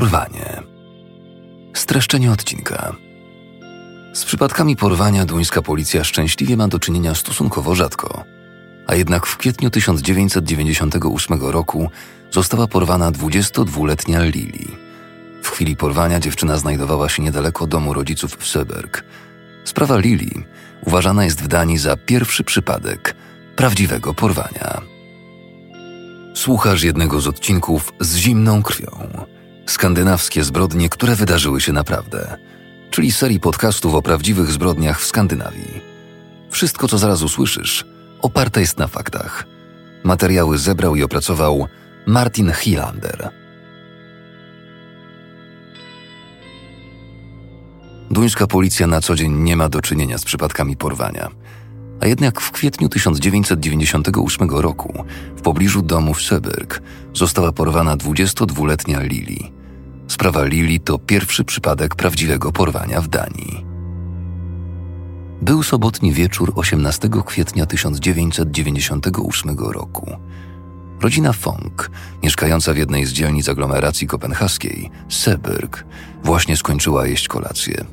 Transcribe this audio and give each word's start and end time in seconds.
Porwanie. 0.00 0.62
Streszczenie 1.74 2.32
odcinka. 2.32 2.96
Z 4.12 4.24
przypadkami 4.24 4.76
porwania 4.76 5.26
duńska 5.26 5.62
policja 5.62 6.04
szczęśliwie 6.04 6.56
ma 6.56 6.68
do 6.68 6.78
czynienia 6.78 7.14
stosunkowo 7.14 7.74
rzadko, 7.74 8.24
a 8.86 8.94
jednak 8.94 9.26
w 9.26 9.36
kwietniu 9.36 9.70
1998 9.70 11.40
roku 11.40 11.90
została 12.30 12.66
porwana 12.66 13.12
22-letnia 13.12 14.22
Lili. 14.22 14.68
W 15.42 15.48
chwili 15.48 15.76
porwania 15.76 16.20
dziewczyna 16.20 16.56
znajdowała 16.56 17.08
się 17.08 17.22
niedaleko 17.22 17.66
domu 17.66 17.94
rodziców 17.94 18.36
w 18.36 18.46
Söberg. 18.46 19.04
Sprawa 19.64 19.98
Lili 19.98 20.44
uważana 20.86 21.24
jest 21.24 21.42
w 21.42 21.48
Danii 21.48 21.78
za 21.78 21.96
pierwszy 21.96 22.44
przypadek 22.44 23.14
prawdziwego 23.56 24.14
porwania. 24.14 24.80
Słuchasz 26.34 26.82
jednego 26.82 27.20
z 27.20 27.26
odcinków 27.26 27.92
z 28.00 28.16
zimną 28.16 28.62
krwią. 28.62 29.26
Skandynawskie 29.70 30.44
zbrodnie, 30.44 30.88
które 30.88 31.14
wydarzyły 31.14 31.60
się 31.60 31.72
naprawdę, 31.72 32.36
czyli 32.90 33.12
serii 33.12 33.40
podcastów 33.40 33.94
o 33.94 34.02
prawdziwych 34.02 34.50
zbrodniach 34.50 35.00
w 35.00 35.06
Skandynawii. 35.06 35.80
Wszystko, 36.50 36.88
co 36.88 36.98
zaraz 36.98 37.22
usłyszysz, 37.22 37.84
oparte 38.22 38.60
jest 38.60 38.78
na 38.78 38.86
faktach. 38.86 39.46
Materiały 40.04 40.58
zebrał 40.58 40.96
i 40.96 41.02
opracował 41.02 41.66
Martin 42.06 42.52
Hilander. 42.52 43.30
Duńska 48.10 48.46
policja 48.46 48.86
na 48.86 49.00
co 49.00 49.14
dzień 49.14 49.32
nie 49.32 49.56
ma 49.56 49.68
do 49.68 49.80
czynienia 49.80 50.18
z 50.18 50.24
przypadkami 50.24 50.76
porwania. 50.76 51.28
A 52.00 52.06
jednak 52.06 52.40
w 52.40 52.50
kwietniu 52.50 52.88
1998 52.88 54.50
roku 54.50 55.04
w 55.36 55.42
pobliżu 55.42 55.82
domu 55.82 56.14
w 56.14 56.20
Söberg 56.20 56.80
została 57.14 57.52
porwana 57.52 57.96
22-letnia 57.96 59.00
Lili. 59.00 59.59
Sprawa 60.10 60.44
Lili 60.44 60.80
to 60.80 60.98
pierwszy 60.98 61.44
przypadek 61.44 61.94
prawdziwego 61.94 62.52
porwania 62.52 63.00
w 63.00 63.08
Danii. 63.08 63.64
Był 65.42 65.62
sobotni 65.62 66.12
wieczór 66.12 66.52
18 66.54 67.08
kwietnia 67.26 67.66
1998 67.66 69.58
roku. 69.58 70.16
Rodzina 71.00 71.32
Fong, 71.32 71.90
mieszkająca 72.22 72.74
w 72.74 72.76
jednej 72.76 73.06
z 73.06 73.12
dzielnic 73.12 73.48
aglomeracji 73.48 74.06
kopenhaskiej, 74.06 74.90
Seberg, 75.08 75.84
właśnie 76.24 76.56
skończyła 76.56 77.06
jeść 77.06 77.28
kolację. 77.28 77.84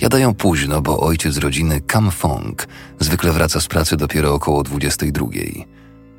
Jadają 0.00 0.34
późno, 0.34 0.80
bo 0.82 1.00
ojciec 1.00 1.36
rodziny 1.36 1.80
Kam 1.80 2.10
Fong 2.10 2.68
zwykle 3.00 3.32
wraca 3.32 3.60
z 3.60 3.68
pracy 3.68 3.96
dopiero 3.96 4.34
około 4.34 4.62
22. 4.62 5.26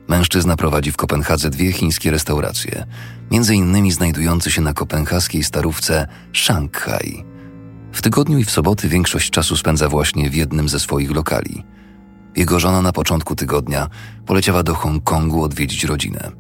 Mężczyzna 0.08 0.56
prowadzi 0.56 0.92
w 0.92 0.98
Kopenhadze 0.98 1.50
dwie 1.50 1.72
chińskie 1.72 2.12
restauracje, 2.12 2.86
między 3.32 3.56
innymi 3.56 3.92
znajdujące 3.92 4.52
się 4.52 4.62
na 4.62 4.74
kopenhaskiej 4.74 5.44
starówce 5.44 6.08
Shanghai. 6.34 7.26
W 7.92 8.02
tygodniu 8.02 8.38
i 8.38 8.44
w 8.44 8.52
soboty 8.52 8.90
większość 8.90 9.30
czasu 9.30 9.58
spędza 9.58 9.90
właśnie 9.90 10.30
w 10.30 10.36
jednym 10.36 10.70
ze 10.70 10.80
swoich 10.80 11.12
lokali. 11.12 11.64
Jego 12.36 12.60
żona 12.60 12.82
na 12.82 12.92
początku 12.92 13.36
tygodnia 13.36 13.88
poleciała 14.26 14.64
do 14.64 14.76
Hongkongu 14.76 15.44
odwiedzić 15.44 15.84
rodzinę. 15.84 16.32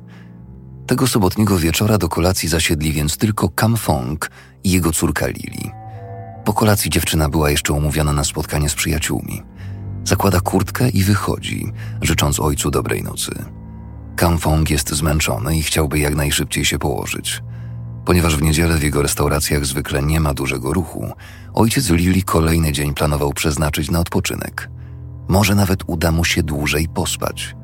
Tego 0.87 1.07
sobotniego 1.07 1.57
wieczora 1.57 1.97
do 1.97 2.09
kolacji 2.09 2.49
zasiedli 2.49 2.91
więc 2.91 3.17
tylko 3.17 3.49
Kam 3.49 3.77
Fong 3.77 4.31
i 4.63 4.71
jego 4.71 4.91
córka 4.91 5.27
Lili. 5.27 5.71
Po 6.45 6.53
kolacji 6.53 6.89
dziewczyna 6.89 7.29
była 7.29 7.49
jeszcze 7.49 7.73
umówiona 7.73 8.13
na 8.13 8.23
spotkanie 8.23 8.69
z 8.69 8.75
przyjaciółmi. 8.75 9.43
Zakłada 10.05 10.39
kurtkę 10.39 10.89
i 10.89 11.03
wychodzi, 11.03 11.71
życząc 12.01 12.39
ojcu 12.39 12.71
dobrej 12.71 13.03
nocy. 13.03 13.31
Kamfong 14.15 14.69
jest 14.69 14.89
zmęczony 14.89 15.57
i 15.57 15.63
chciałby 15.63 15.99
jak 15.99 16.15
najszybciej 16.15 16.65
się 16.65 16.79
położyć. 16.79 17.43
Ponieważ 18.05 18.37
w 18.37 18.41
niedzielę 18.41 18.77
w 18.77 18.83
jego 18.83 19.01
restauracjach 19.01 19.65
zwykle 19.65 20.03
nie 20.03 20.19
ma 20.19 20.33
dużego 20.33 20.73
ruchu, 20.73 21.11
ojciec 21.53 21.89
Lili 21.89 22.23
kolejny 22.23 22.71
dzień 22.71 22.93
planował 22.93 23.33
przeznaczyć 23.33 23.91
na 23.91 23.99
odpoczynek. 23.99 24.69
Może 25.27 25.55
nawet 25.55 25.83
uda 25.87 26.11
mu 26.11 26.25
się 26.25 26.43
dłużej 26.43 26.87
pospać. 26.87 27.55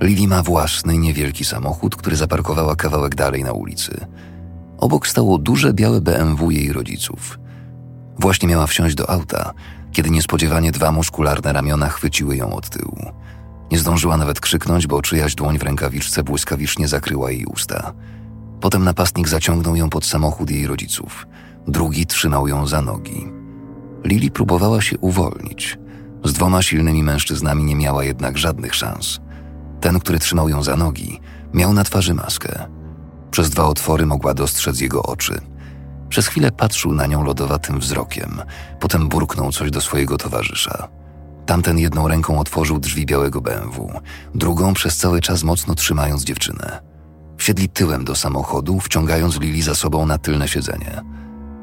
Lili 0.00 0.28
ma 0.28 0.42
własny, 0.42 0.98
niewielki 0.98 1.44
samochód, 1.44 1.96
który 1.96 2.16
zaparkowała 2.16 2.76
kawałek 2.76 3.14
dalej 3.14 3.44
na 3.44 3.52
ulicy. 3.52 4.06
Obok 4.78 5.06
stało 5.06 5.38
duże 5.38 5.72
białe 5.72 6.00
BMW 6.00 6.50
jej 6.50 6.72
rodziców. 6.72 7.38
Właśnie 8.18 8.48
miała 8.48 8.66
wsiąść 8.66 8.94
do 8.94 9.10
auta, 9.10 9.52
kiedy 9.92 10.10
niespodziewanie 10.10 10.72
dwa 10.72 10.92
muskularne 10.92 11.52
ramiona 11.52 11.88
chwyciły 11.88 12.36
ją 12.36 12.52
od 12.52 12.70
tyłu. 12.70 13.12
Nie 13.70 13.78
zdążyła 13.78 14.16
nawet 14.16 14.40
krzyknąć, 14.40 14.86
bo 14.86 15.02
czyjaś 15.02 15.34
dłoń 15.34 15.58
w 15.58 15.62
rękawiczce 15.62 16.22
błyskawicznie 16.22 16.88
zakryła 16.88 17.30
jej 17.30 17.44
usta. 17.44 17.92
Potem 18.60 18.84
napastnik 18.84 19.28
zaciągnął 19.28 19.76
ją 19.76 19.90
pod 19.90 20.04
samochód 20.04 20.50
jej 20.50 20.66
rodziców. 20.66 21.26
Drugi 21.68 22.06
trzymał 22.06 22.48
ją 22.48 22.66
za 22.66 22.82
nogi. 22.82 23.28
Lili 24.04 24.30
próbowała 24.30 24.80
się 24.80 24.98
uwolnić. 24.98 25.78
Z 26.24 26.32
dwoma 26.32 26.62
silnymi 26.62 27.02
mężczyznami 27.02 27.64
nie 27.64 27.76
miała 27.76 28.04
jednak 28.04 28.38
żadnych 28.38 28.74
szans. 28.74 29.20
Ten, 29.80 30.00
który 30.00 30.18
trzymał 30.18 30.48
ją 30.48 30.62
za 30.62 30.76
nogi, 30.76 31.20
miał 31.54 31.72
na 31.72 31.84
twarzy 31.84 32.14
maskę. 32.14 32.68
Przez 33.30 33.50
dwa 33.50 33.64
otwory 33.64 34.06
mogła 34.06 34.34
dostrzec 34.34 34.80
jego 34.80 35.02
oczy– 35.02 35.40
przez 36.12 36.26
chwilę 36.26 36.52
patrzył 36.52 36.94
na 36.94 37.06
nią 37.06 37.24
lodowatym 37.24 37.78
wzrokiem, 37.78 38.42
potem 38.80 39.08
burknął 39.08 39.52
coś 39.52 39.70
do 39.70 39.80
swojego 39.80 40.18
towarzysza. 40.18 40.88
Tamten 41.46 41.78
jedną 41.78 42.08
ręką 42.08 42.40
otworzył 42.40 42.78
drzwi 42.78 43.06
białego 43.06 43.40
BMW, 43.40 44.00
drugą 44.34 44.74
przez 44.74 44.96
cały 44.96 45.20
czas 45.20 45.42
mocno 45.42 45.74
trzymając 45.74 46.24
dziewczynę. 46.24 46.80
Wsiedli 47.38 47.68
tyłem 47.68 48.04
do 48.04 48.14
samochodu, 48.14 48.80
wciągając 48.80 49.40
Lili 49.40 49.62
za 49.62 49.74
sobą 49.74 50.06
na 50.06 50.18
tylne 50.18 50.48
siedzenie. 50.48 51.02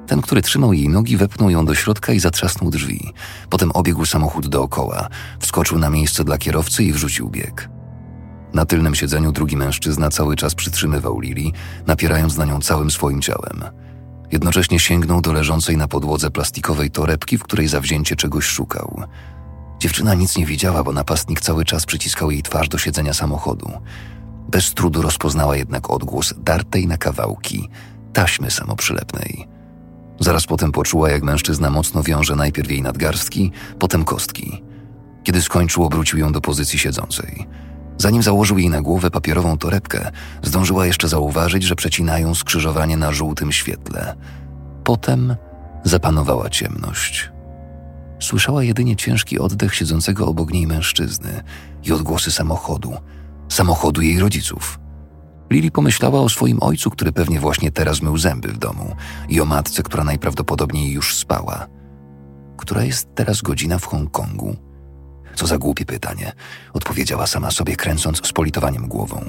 Ten, 0.07 0.21
który 0.21 0.41
trzymał 0.41 0.73
jej 0.73 0.89
nogi, 0.89 1.17
wepnął 1.17 1.49
ją 1.49 1.65
do 1.65 1.75
środka 1.75 2.13
i 2.13 2.19
zatrzasnął 2.19 2.71
drzwi. 2.71 3.13
Potem 3.49 3.71
obiegł 3.71 4.05
samochód 4.05 4.47
dookoła, 4.47 5.07
wskoczył 5.39 5.79
na 5.79 5.89
miejsce 5.89 6.23
dla 6.23 6.37
kierowcy 6.37 6.83
i 6.83 6.93
wrzucił 6.93 7.29
bieg. 7.29 7.69
Na 8.53 8.65
tylnym 8.65 8.95
siedzeniu 8.95 9.31
drugi 9.31 9.57
mężczyzna 9.57 10.09
cały 10.09 10.35
czas 10.35 10.55
przytrzymywał 10.55 11.19
Lili, 11.19 11.53
napierając 11.87 12.37
na 12.37 12.45
nią 12.45 12.61
całym 12.61 12.91
swoim 12.91 13.21
ciałem. 13.21 13.88
Jednocześnie 14.31 14.79
sięgnął 14.79 15.21
do 15.21 15.33
leżącej 15.33 15.77
na 15.77 15.87
podłodze 15.87 16.31
plastikowej 16.31 16.91
torebki, 16.91 17.37
w 17.37 17.43
której 17.43 17.67
zawzięcie 17.67 18.15
czegoś 18.15 18.45
szukał. 18.45 19.03
Dziewczyna 19.79 20.13
nic 20.13 20.37
nie 20.37 20.45
widziała, 20.45 20.83
bo 20.83 20.91
napastnik 20.91 21.41
cały 21.41 21.65
czas 21.65 21.85
przyciskał 21.85 22.31
jej 22.31 22.43
twarz 22.43 22.69
do 22.69 22.77
siedzenia 22.77 23.13
samochodu. 23.13 23.71
Bez 24.49 24.73
trudu 24.73 25.01
rozpoznała 25.01 25.55
jednak 25.55 25.89
odgłos 25.89 26.33
dartej 26.37 26.87
na 26.87 26.97
kawałki 26.97 27.69
taśmy 28.13 28.51
samoprzylepnej. 28.51 29.47
Zaraz 30.19 30.45
potem 30.45 30.71
poczuła, 30.71 31.09
jak 31.09 31.23
mężczyzna 31.23 31.69
mocno 31.69 32.03
wiąże 32.03 32.35
najpierw 32.35 32.71
jej 32.71 32.81
nadgarstki, 32.81 33.51
potem 33.79 34.03
kostki. 34.03 34.63
Kiedy 35.23 35.41
skończył, 35.41 35.83
obrócił 35.83 36.19
ją 36.19 36.31
do 36.31 36.41
pozycji 36.41 36.79
siedzącej. 36.79 37.47
Zanim 38.01 38.23
założył 38.23 38.57
jej 38.57 38.69
na 38.69 38.81
głowę 38.81 39.11
papierową 39.11 39.57
torebkę, 39.57 40.11
zdążyła 40.43 40.85
jeszcze 40.85 41.07
zauważyć, 41.07 41.63
że 41.63 41.75
przecinają 41.75 42.35
skrzyżowanie 42.35 42.97
na 42.97 43.11
żółtym 43.11 43.51
świetle. 43.51 44.15
Potem 44.83 45.35
zapanowała 45.83 46.49
ciemność. 46.49 47.31
Słyszała 48.19 48.63
jedynie 48.63 48.95
ciężki 48.95 49.39
oddech 49.39 49.75
siedzącego 49.75 50.27
obok 50.27 50.51
niej 50.51 50.67
mężczyzny 50.67 51.43
i 51.83 51.91
odgłosy 51.91 52.31
samochodu, 52.31 52.93
samochodu 53.49 54.01
jej 54.01 54.19
rodziców. 54.19 54.79
Lili 55.49 55.71
pomyślała 55.71 56.21
o 56.21 56.29
swoim 56.29 56.57
ojcu, 56.61 56.89
który 56.89 57.11
pewnie 57.11 57.39
właśnie 57.39 57.71
teraz 57.71 58.01
mył 58.01 58.17
zęby 58.17 58.47
w 58.47 58.57
domu, 58.57 58.95
i 59.29 59.41
o 59.41 59.45
matce, 59.45 59.83
która 59.83 60.03
najprawdopodobniej 60.03 60.91
już 60.91 61.15
spała. 61.15 61.67
Która 62.57 62.83
jest 62.83 63.07
teraz 63.15 63.41
godzina 63.41 63.79
w 63.79 63.85
Hongkongu? 63.85 64.68
Co 65.35 65.47
za 65.47 65.57
głupie 65.57 65.85
pytanie, 65.85 66.31
odpowiedziała 66.73 67.27
sama 67.27 67.51
sobie, 67.51 67.75
kręcąc 67.75 68.27
z 68.27 68.33
politowaniem 68.33 68.87
głową. 68.87 69.21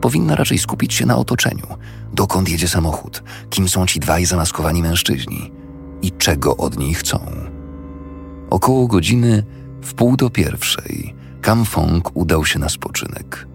Powinna 0.00 0.36
raczej 0.36 0.58
skupić 0.58 0.94
się 0.94 1.06
na 1.06 1.16
otoczeniu. 1.16 1.66
Dokąd 2.12 2.48
jedzie 2.48 2.68
samochód? 2.68 3.22
Kim 3.50 3.68
są 3.68 3.86
ci 3.86 4.00
dwaj 4.00 4.26
zamaskowani 4.26 4.82
mężczyźni? 4.82 5.52
I 6.02 6.12
czego 6.12 6.56
od 6.56 6.78
niej 6.78 6.94
chcą? 6.94 7.18
Około 8.50 8.86
godziny 8.86 9.44
w 9.82 9.94
pół 9.94 10.16
do 10.16 10.30
pierwszej 10.30 11.14
Kam 11.40 11.64
Fong 11.64 12.10
udał 12.14 12.44
się 12.44 12.58
na 12.58 12.68
spoczynek. 12.68 13.46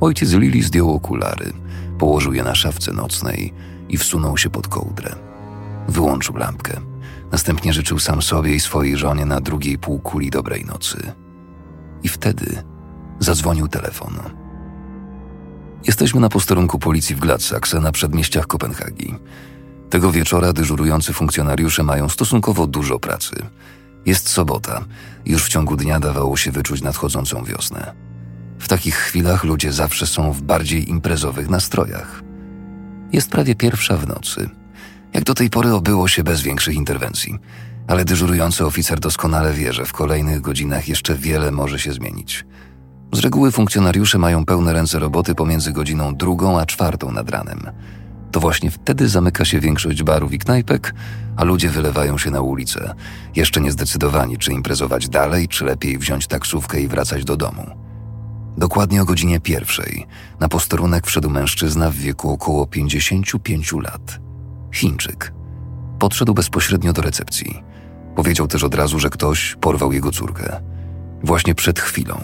Ojciec 0.00 0.32
Lili 0.32 0.62
zdjął 0.62 0.94
okulary, 0.94 1.52
położył 1.98 2.32
je 2.32 2.42
na 2.42 2.54
szafce 2.54 2.92
nocnej 2.92 3.54
i 3.88 3.96
wsunął 3.96 4.36
się 4.36 4.50
pod 4.50 4.68
kołdrę. 4.68 5.14
Wyłączył 5.88 6.36
lampkę. 6.36 6.80
Następnie 7.32 7.72
życzył 7.72 7.98
sam 7.98 8.22
sobie 8.22 8.54
i 8.54 8.60
swojej 8.60 8.96
żonie 8.96 9.26
na 9.26 9.40
drugiej 9.40 9.78
półkuli 9.78 10.30
dobrej 10.30 10.64
nocy. 10.64 11.12
I 12.02 12.08
wtedy 12.08 12.62
zadzwonił 13.18 13.68
telefon. 13.68 14.14
Jesteśmy 15.86 16.20
na 16.20 16.28
posterunku 16.28 16.78
policji 16.78 17.16
w 17.16 17.20
Gladsaxe 17.20 17.80
na 17.80 17.92
przedmieściach 17.92 18.46
Kopenhagi. 18.46 19.14
Tego 19.90 20.12
wieczora 20.12 20.52
dyżurujący 20.52 21.12
funkcjonariusze 21.12 21.82
mają 21.82 22.08
stosunkowo 22.08 22.66
dużo 22.66 22.98
pracy. 22.98 23.36
Jest 24.06 24.28
sobota, 24.28 24.84
już 25.26 25.44
w 25.44 25.48
ciągu 25.48 25.76
dnia 25.76 26.00
dawało 26.00 26.36
się 26.36 26.52
wyczuć 26.52 26.82
nadchodzącą 26.82 27.44
wiosnę. 27.44 27.94
W 28.58 28.68
takich 28.68 28.94
chwilach 28.94 29.44
ludzie 29.44 29.72
zawsze 29.72 30.06
są 30.06 30.32
w 30.32 30.42
bardziej 30.42 30.90
imprezowych 30.90 31.48
nastrojach. 31.48 32.22
Jest 33.12 33.30
prawie 33.30 33.54
pierwsza 33.54 33.96
w 33.96 34.06
nocy. 34.06 34.50
Jak 35.14 35.24
do 35.24 35.34
tej 35.34 35.50
pory 35.50 35.72
obyło 35.72 36.08
się 36.08 36.22
bez 36.22 36.42
większych 36.42 36.74
interwencji, 36.74 37.38
ale 37.86 38.04
dyżurujący 38.04 38.66
oficer 38.66 39.00
doskonale 39.00 39.54
wie, 39.54 39.72
że 39.72 39.84
w 39.84 39.92
kolejnych 39.92 40.40
godzinach 40.40 40.88
jeszcze 40.88 41.14
wiele 41.14 41.50
może 41.50 41.78
się 41.78 41.92
zmienić. 41.92 42.44
Z 43.12 43.18
reguły 43.18 43.52
funkcjonariusze 43.52 44.18
mają 44.18 44.44
pełne 44.44 44.72
ręce 44.72 44.98
roboty 44.98 45.34
pomiędzy 45.34 45.72
godziną 45.72 46.14
drugą 46.14 46.60
a 46.60 46.66
czwartą 46.66 47.12
nad 47.12 47.30
ranem. 47.30 47.70
To 48.32 48.40
właśnie 48.40 48.70
wtedy 48.70 49.08
zamyka 49.08 49.44
się 49.44 49.60
większość 49.60 50.02
barów 50.02 50.32
i 50.32 50.38
knajpek, 50.38 50.94
a 51.36 51.44
ludzie 51.44 51.70
wylewają 51.70 52.18
się 52.18 52.30
na 52.30 52.40
ulicę, 52.40 52.94
jeszcze 53.36 53.60
nie 53.60 53.72
zdecydowani, 53.72 54.38
czy 54.38 54.52
imprezować 54.52 55.08
dalej, 55.08 55.48
czy 55.48 55.64
lepiej 55.64 55.98
wziąć 55.98 56.26
taksówkę 56.26 56.80
i 56.80 56.88
wracać 56.88 57.24
do 57.24 57.36
domu. 57.36 57.66
Dokładnie 58.58 59.02
o 59.02 59.04
godzinie 59.04 59.40
pierwszej 59.40 60.06
na 60.40 60.48
posterunek 60.48 61.06
wszedł 61.06 61.30
mężczyzna 61.30 61.90
w 61.90 61.94
wieku 61.94 62.30
około 62.30 62.66
55 62.66 63.72
lat. 63.72 64.27
Chińczyk. 64.72 65.32
Podszedł 65.98 66.34
bezpośrednio 66.34 66.92
do 66.92 67.02
recepcji. 67.02 67.62
Powiedział 68.16 68.48
też 68.48 68.64
od 68.64 68.74
razu, 68.74 68.98
że 68.98 69.10
ktoś 69.10 69.56
porwał 69.60 69.92
jego 69.92 70.10
córkę. 70.10 70.60
Właśnie 71.24 71.54
przed 71.54 71.80
chwilą. 71.80 72.20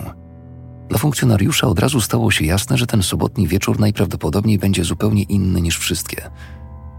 Dla 0.88 0.98
funkcjonariusza 0.98 1.66
od 1.66 1.78
razu 1.78 2.00
stało 2.00 2.30
się 2.30 2.44
jasne, 2.44 2.78
że 2.78 2.86
ten 2.86 3.02
sobotni 3.02 3.48
wieczór 3.48 3.80
najprawdopodobniej 3.80 4.58
będzie 4.58 4.84
zupełnie 4.84 5.22
inny 5.22 5.60
niż 5.60 5.78
wszystkie. 5.78 6.30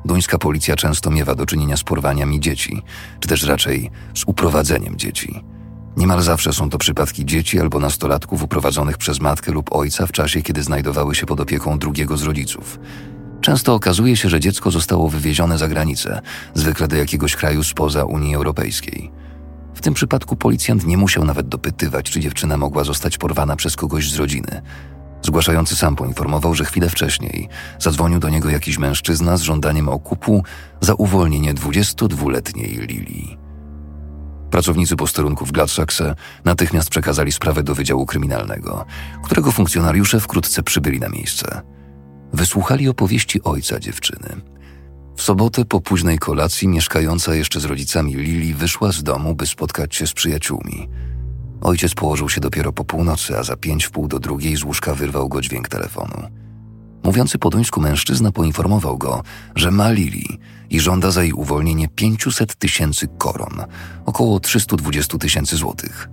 Duńska 0.05 0.37
policja 0.37 0.75
często 0.75 1.11
miewa 1.11 1.35
do 1.35 1.45
czynienia 1.45 1.77
z 1.77 1.83
porwaniami 1.83 2.39
dzieci, 2.39 2.81
czy 3.19 3.27
też 3.27 3.43
raczej 3.43 3.91
z 4.13 4.23
uprowadzeniem 4.27 4.95
dzieci. 4.97 5.43
Niemal 5.97 6.21
zawsze 6.21 6.53
są 6.53 6.69
to 6.69 6.77
przypadki 6.77 7.25
dzieci 7.25 7.59
albo 7.59 7.79
nastolatków 7.79 8.43
uprowadzonych 8.43 8.97
przez 8.97 9.19
matkę 9.19 9.51
lub 9.51 9.75
ojca 9.75 10.07
w 10.07 10.11
czasie, 10.11 10.41
kiedy 10.41 10.63
znajdowały 10.63 11.15
się 11.15 11.25
pod 11.25 11.39
opieką 11.39 11.79
drugiego 11.79 12.17
z 12.17 12.23
rodziców. 12.23 12.79
Często 13.45 13.73
okazuje 13.73 14.17
się, 14.17 14.29
że 14.29 14.39
dziecko 14.39 14.71
zostało 14.71 15.09
wywiezione 15.09 15.57
za 15.57 15.67
granicę, 15.67 16.21
zwykle 16.53 16.87
do 16.87 16.95
jakiegoś 16.95 17.35
kraju 17.35 17.63
spoza 17.63 18.03
Unii 18.05 18.35
Europejskiej. 18.35 19.11
W 19.73 19.81
tym 19.81 19.93
przypadku 19.93 20.35
policjant 20.35 20.85
nie 20.85 20.97
musiał 20.97 21.25
nawet 21.25 21.47
dopytywać, 21.47 22.09
czy 22.11 22.19
dziewczyna 22.19 22.57
mogła 22.57 22.83
zostać 22.83 23.17
porwana 23.17 23.55
przez 23.55 23.75
kogoś 23.75 24.11
z 24.11 24.15
rodziny. 24.15 24.61
Zgłaszający 25.21 25.75
sam 25.75 25.95
poinformował, 25.95 26.55
że 26.55 26.65
chwilę 26.65 26.89
wcześniej 26.89 27.49
zadzwonił 27.79 28.19
do 28.19 28.29
niego 28.29 28.49
jakiś 28.49 28.77
mężczyzna 28.77 29.37
z 29.37 29.41
żądaniem 29.41 29.89
okupu 29.89 30.43
za 30.81 30.93
uwolnienie 30.93 31.53
22-letniej 31.53 32.69
Lili. 32.69 33.37
Pracownicy 34.51 34.95
posterunków 34.95 35.51
Gladsaxe 35.51 36.15
natychmiast 36.45 36.89
przekazali 36.89 37.31
sprawę 37.31 37.63
do 37.63 37.75
Wydziału 37.75 38.05
Kryminalnego, 38.05 38.85
którego 39.23 39.51
funkcjonariusze 39.51 40.19
wkrótce 40.19 40.63
przybyli 40.63 40.99
na 40.99 41.09
miejsce. 41.09 41.74
Wysłuchali 42.35 42.89
opowieści 42.89 43.43
ojca 43.43 43.79
dziewczyny. 43.79 44.41
W 45.15 45.21
sobotę 45.21 45.65
po 45.65 45.81
późnej 45.81 46.19
kolacji 46.19 46.67
mieszkająca 46.67 47.35
jeszcze 47.35 47.59
z 47.59 47.65
rodzicami 47.65 48.15
Lili 48.15 48.53
wyszła 48.53 48.91
z 48.91 49.03
domu, 49.03 49.35
by 49.35 49.47
spotkać 49.47 49.95
się 49.95 50.07
z 50.07 50.13
przyjaciółmi. 50.13 50.89
Ojciec 51.61 51.93
położył 51.93 52.29
się 52.29 52.41
dopiero 52.41 52.73
po 52.73 52.85
północy, 52.85 53.37
a 53.37 53.43
za 53.43 53.55
pięć 53.55 53.85
w 53.85 53.91
pół 53.91 54.07
do 54.07 54.19
drugiej 54.19 54.55
z 54.55 54.63
łóżka 54.63 54.95
wyrwał 54.95 55.29
go 55.29 55.41
dźwięk 55.41 55.69
telefonu. 55.69 56.29
Mówiący 57.03 57.37
po 57.37 57.49
duńsku 57.49 57.81
mężczyzna 57.81 58.31
poinformował 58.31 58.97
go, 58.97 59.23
że 59.55 59.71
ma 59.71 59.91
Lili 59.91 60.39
i 60.69 60.79
żąda 60.79 61.11
za 61.11 61.23
jej 61.23 61.33
uwolnienie 61.33 61.87
500 61.87 62.55
tysięcy 62.55 63.07
koron, 63.17 63.63
około 64.05 64.39
320 64.39 65.17
tysięcy 65.17 65.55
złotych. 65.55 66.09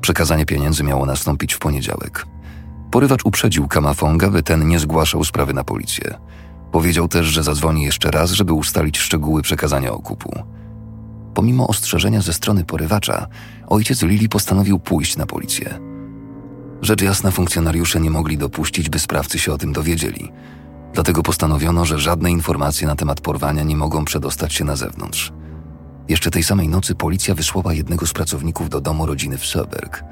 Przekazanie 0.00 0.46
pieniędzy 0.46 0.84
miało 0.84 1.06
nastąpić 1.06 1.54
w 1.54 1.58
poniedziałek. 1.58 2.26
Porywacz 2.92 3.24
uprzedził 3.24 3.68
Kamafonga, 3.68 4.30
by 4.30 4.42
ten 4.42 4.68
nie 4.68 4.78
zgłaszał 4.78 5.24
sprawy 5.24 5.54
na 5.54 5.64
policję. 5.64 6.14
Powiedział 6.72 7.08
też, 7.08 7.26
że 7.26 7.42
zadzwoni 7.42 7.82
jeszcze 7.82 8.10
raz, 8.10 8.30
żeby 8.30 8.52
ustalić 8.52 8.98
szczegóły 8.98 9.42
przekazania 9.42 9.92
okupu. 9.92 10.42
Pomimo 11.34 11.66
ostrzeżenia 11.66 12.20
ze 12.20 12.32
strony 12.32 12.64
porywacza, 12.64 13.26
ojciec 13.66 14.02
Lili 14.02 14.28
postanowił 14.28 14.78
pójść 14.78 15.16
na 15.16 15.26
policję. 15.26 15.78
Rzecz 16.82 17.02
jasna, 17.02 17.30
funkcjonariusze 17.30 18.00
nie 18.00 18.10
mogli 18.10 18.38
dopuścić, 18.38 18.88
by 18.88 18.98
sprawcy 18.98 19.38
się 19.38 19.52
o 19.52 19.58
tym 19.58 19.72
dowiedzieli. 19.72 20.32
Dlatego 20.94 21.22
postanowiono, 21.22 21.84
że 21.84 21.98
żadne 21.98 22.30
informacje 22.30 22.86
na 22.86 22.96
temat 22.96 23.20
porwania 23.20 23.62
nie 23.62 23.76
mogą 23.76 24.04
przedostać 24.04 24.54
się 24.54 24.64
na 24.64 24.76
zewnątrz. 24.76 25.32
Jeszcze 26.08 26.30
tej 26.30 26.42
samej 26.42 26.68
nocy 26.68 26.94
policja 26.94 27.34
wysłała 27.34 27.74
jednego 27.74 28.06
z 28.06 28.12
pracowników 28.12 28.68
do 28.68 28.80
domu 28.80 29.06
rodziny 29.06 29.38
w 29.38 29.44
Söberg. 29.44 30.04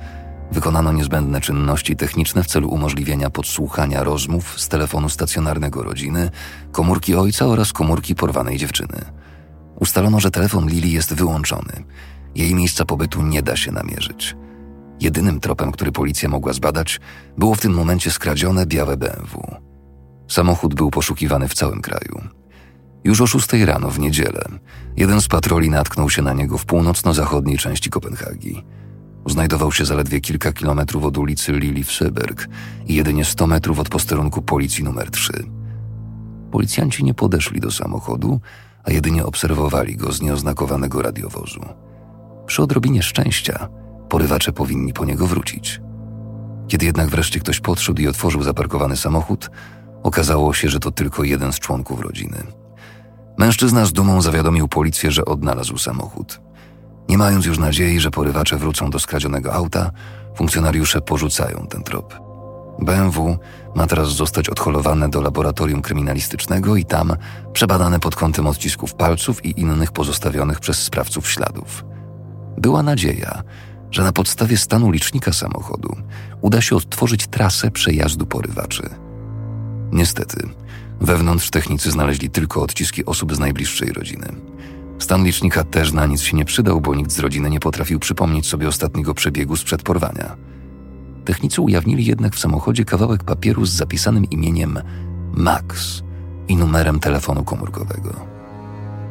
Wykonano 0.53 0.93
niezbędne 0.93 1.41
czynności 1.41 1.97
techniczne 1.97 2.43
w 2.43 2.47
celu 2.47 2.69
umożliwienia 2.69 3.31
podsłuchania 3.31 4.05
rozmów 4.05 4.61
z 4.61 4.69
telefonu 4.69 5.09
stacjonarnego 5.09 5.83
rodziny, 5.83 6.31
komórki 6.73 7.15
ojca 7.15 7.47
oraz 7.47 7.73
komórki 7.73 8.15
porwanej 8.15 8.57
dziewczyny. 8.57 8.99
Ustalono, 9.81 10.21
że 10.21 10.31
telefon 10.31 10.69
Lili 10.69 10.93
jest 10.93 11.15
wyłączony. 11.15 11.85
Jej 12.35 12.55
miejsca 12.55 12.85
pobytu 12.85 13.23
nie 13.23 13.43
da 13.43 13.57
się 13.57 13.73
namierzyć. 13.73 14.37
Jedynym 15.01 15.41
tropem, 15.41 15.73
który 15.73 15.93
policja 15.93 16.29
mogła 16.29 16.53
zbadać, 16.53 17.01
było 17.39 17.55
w 17.55 17.61
tym 17.61 17.73
momencie 17.73 18.11
skradzione 18.11 18.67
białe 18.67 18.97
BMW. 18.97 19.57
Samochód 20.29 20.75
był 20.75 20.91
poszukiwany 20.91 21.49
w 21.49 21.55
całym 21.55 21.81
kraju. 21.81 22.21
Już 23.05 23.21
o 23.21 23.27
szóstej 23.27 23.65
rano 23.65 23.91
w 23.91 23.99
niedzielę 23.99 24.45
jeden 24.97 25.21
z 25.21 25.29
patroli 25.29 25.71
natknął 25.71 26.11
się 26.11 26.23
na 26.23 26.33
niego 26.33 26.59
w 26.59 26.65
północno-zachodniej 26.65 27.59
części 27.59 27.91
Kopenhagi. 27.91 28.65
Znajdował 29.27 29.73
się 29.73 29.85
zaledwie 29.85 30.21
kilka 30.21 30.53
kilometrów 30.53 31.05
od 31.05 31.19
ulicy 31.19 31.53
Lili 31.53 31.85
w 31.85 31.91
Söberg 31.91 32.47
i 32.87 32.95
jedynie 32.95 33.25
100 33.25 33.47
metrów 33.47 33.79
od 33.79 33.89
posterunku 33.89 34.43
policji 34.43 34.85
numer 34.85 35.11
3. 35.11 35.33
Policjanci 36.51 37.05
nie 37.05 37.15
podeszli 37.15 37.61
do 37.61 37.71
samochodu, 37.71 38.41
a 38.85 38.93
jedynie 38.93 39.25
obserwowali 39.25 39.97
go 39.97 40.13
z 40.13 40.23
nieoznakowanego 40.23 41.03
radiowozu. 41.03 41.61
Przy 42.47 42.63
odrobinie 42.63 43.03
szczęścia 43.03 43.69
porywacze 44.09 44.53
powinni 44.53 44.93
po 44.93 45.05
niego 45.05 45.27
wrócić. 45.27 45.81
Kiedy 46.69 46.87
jednak 46.87 47.09
wreszcie 47.09 47.41
ktoś 47.41 47.61
podszedł 47.61 48.03
i 48.03 48.09
otworzył 48.09 48.43
zaparkowany 48.43 48.97
samochód, 48.97 49.51
okazało 50.03 50.55
się, 50.55 50.69
że 50.69 50.81
to 50.81 50.91
tylko 50.91 51.25
jeden 51.25 51.53
z 51.53 51.59
członków 51.59 52.01
rodziny. 52.01 52.43
Mężczyzna 53.39 53.87
z 53.87 53.93
dumą 53.93 54.23
zawiadomił 54.23 54.69
policję, 54.69 55.11
że 55.11 55.25
odnalazł 55.25 55.79
samochód. 55.79 56.41
Nie 57.09 57.19
mając 57.19 57.47
już 57.47 57.59
nadziei, 57.59 58.01
że 58.01 58.11
porywacze 58.11 58.57
wrócą 58.57 58.91
do 58.91 58.99
skradzionego 58.99 59.53
auta, 59.53 59.91
funkcjonariusze 60.37 61.01
porzucają 61.01 61.67
ten 61.71 61.83
trop. 61.83 62.21
BMW 62.79 63.39
ma 63.75 63.87
teraz 63.87 64.09
zostać 64.09 64.49
odholowane 64.49 65.09
do 65.09 65.21
laboratorium 65.21 65.83
kryminalistycznego 65.83 66.77
i 66.77 66.85
tam 66.85 67.17
przebadane 67.53 68.01
pod 68.01 68.17
kątem 68.17 68.47
odcisków 68.47 68.95
palców 68.95 69.45
i 69.45 69.61
innych 69.61 69.93
pozostawionych 69.93 70.61
przez 70.61 70.83
sprawców 70.83 71.31
śladów. 71.31 71.85
Była 72.59 72.83
nadzieja, 72.83 73.43
że 73.91 74.03
na 74.03 74.13
podstawie 74.13 74.57
stanu 74.57 74.91
licznika 74.91 75.33
samochodu 75.33 75.97
uda 76.41 76.61
się 76.61 76.77
odtworzyć 76.77 77.27
trasę 77.27 77.71
przejazdu 77.71 78.27
porywaczy. 78.27 78.83
Niestety, 79.93 80.49
wewnątrz 81.01 81.51
technicy 81.51 81.91
znaleźli 81.91 82.31
tylko 82.31 82.63
odciski 82.63 83.05
osób 83.05 83.35
z 83.35 83.39
najbliższej 83.39 83.93
rodziny. 83.93 84.27
Stan 85.01 85.25
licznika 85.25 85.65
też 85.65 85.93
na 85.93 86.07
nic 86.07 86.23
się 86.23 86.37
nie 86.37 86.45
przydał, 86.45 86.81
bo 86.81 86.95
nikt 86.95 87.13
z 87.13 87.19
rodziny 87.19 87.51
nie 87.51 87.61
potrafił 87.61 87.99
przypomnieć 87.99 88.47
sobie 88.47 88.69
ostatniego 88.69 89.15
przebiegu 89.15 89.57
sprzed 89.57 89.83
porwania. 89.83 90.37
Technicy 91.25 91.61
ujawnili 91.61 92.05
jednak 92.05 92.35
w 92.35 92.39
samochodzie 92.39 92.85
kawałek 92.85 93.25
papieru 93.25 93.67
z 93.67 93.71
zapisanym 93.71 94.25
imieniem 94.25 94.79
Max 95.33 96.03
i 96.49 96.57
numerem 96.57 97.01
telefonu 97.01 97.45
komórkowego. 97.45 98.27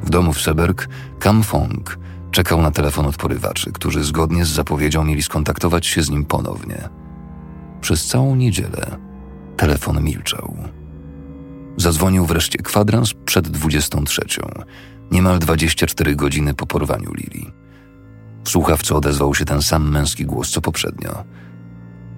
W 0.03 0.09
domu 0.09 0.33
w 0.33 0.41
Seberg 0.41 0.87
Kam 1.19 1.43
Fong 1.43 1.99
czekał 2.31 2.61
na 2.61 2.71
telefon 2.71 3.05
od 3.05 3.17
porywaczy, 3.17 3.71
którzy 3.71 4.03
zgodnie 4.03 4.45
z 4.45 4.49
zapowiedzią 4.49 5.03
mieli 5.03 5.23
skontaktować 5.23 5.87
się 5.87 6.03
z 6.03 6.09
nim 6.09 6.25
ponownie. 6.25 6.89
Przez 7.81 8.05
całą 8.05 8.35
niedzielę 8.35 8.97
telefon 9.57 10.03
milczał. 10.03 10.57
Zadzwonił 11.77 12.25
wreszcie 12.25 12.59
kwadrans 12.59 13.13
przed 13.25 13.47
23, 13.47 14.21
niemal 15.11 15.39
24 15.39 16.15
godziny 16.15 16.53
po 16.53 16.65
porwaniu 16.65 17.13
Lili. 17.13 17.51
W 18.43 18.49
słuchawce 18.49 18.95
odezwał 18.95 19.35
się 19.35 19.45
ten 19.45 19.61
sam 19.61 19.91
męski 19.91 20.25
głos 20.25 20.51
co 20.51 20.61
poprzednio. 20.61 21.23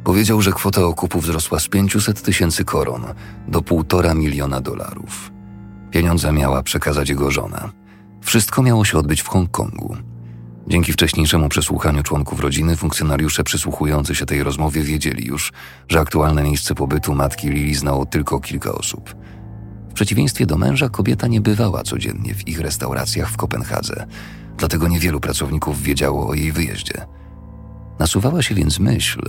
Powiedział, 0.03 0.41
że 0.41 0.51
kwota 0.51 0.81
okupu 0.81 1.19
wzrosła 1.19 1.59
z 1.59 1.67
500 1.67 2.21
tysięcy 2.21 2.65
koron 2.65 3.05
do 3.47 3.61
półtora 3.61 4.13
miliona 4.13 4.61
dolarów. 4.61 5.31
Pieniądze 5.91 6.31
miała 6.31 6.63
przekazać 6.63 7.09
jego 7.09 7.31
żona. 7.31 7.71
Wszystko 8.21 8.63
miało 8.63 8.85
się 8.85 8.97
odbyć 8.97 9.21
w 9.21 9.27
Hongkongu. 9.27 9.97
Dzięki 10.67 10.93
wcześniejszemu 10.93 11.49
przesłuchaniu 11.49 12.03
członków 12.03 12.39
rodziny, 12.39 12.75
funkcjonariusze 12.75 13.43
przysłuchujący 13.43 14.15
się 14.15 14.25
tej 14.25 14.43
rozmowie 14.43 14.83
wiedzieli 14.83 15.25
już, 15.27 15.51
że 15.89 15.99
aktualne 15.99 16.43
miejsce 16.43 16.75
pobytu 16.75 17.15
matki 17.15 17.49
Lili 17.49 17.75
znało 17.75 18.05
tylko 18.05 18.39
kilka 18.39 18.71
osób. 18.71 19.15
Przeciwieństwie 20.01 20.45
do 20.45 20.57
męża, 20.57 20.89
kobieta 20.89 21.27
nie 21.27 21.41
bywała 21.41 21.83
codziennie 21.83 22.33
w 22.33 22.47
ich 22.47 22.59
restauracjach 22.59 23.29
w 23.29 23.37
Kopenhadze, 23.37 24.07
dlatego 24.57 24.87
niewielu 24.87 25.19
pracowników 25.19 25.81
wiedziało 25.81 26.29
o 26.29 26.33
jej 26.33 26.51
wyjeździe. 26.51 27.05
Nasuwała 27.99 28.41
się 28.41 28.55
więc 28.55 28.79
myśl, 28.79 29.21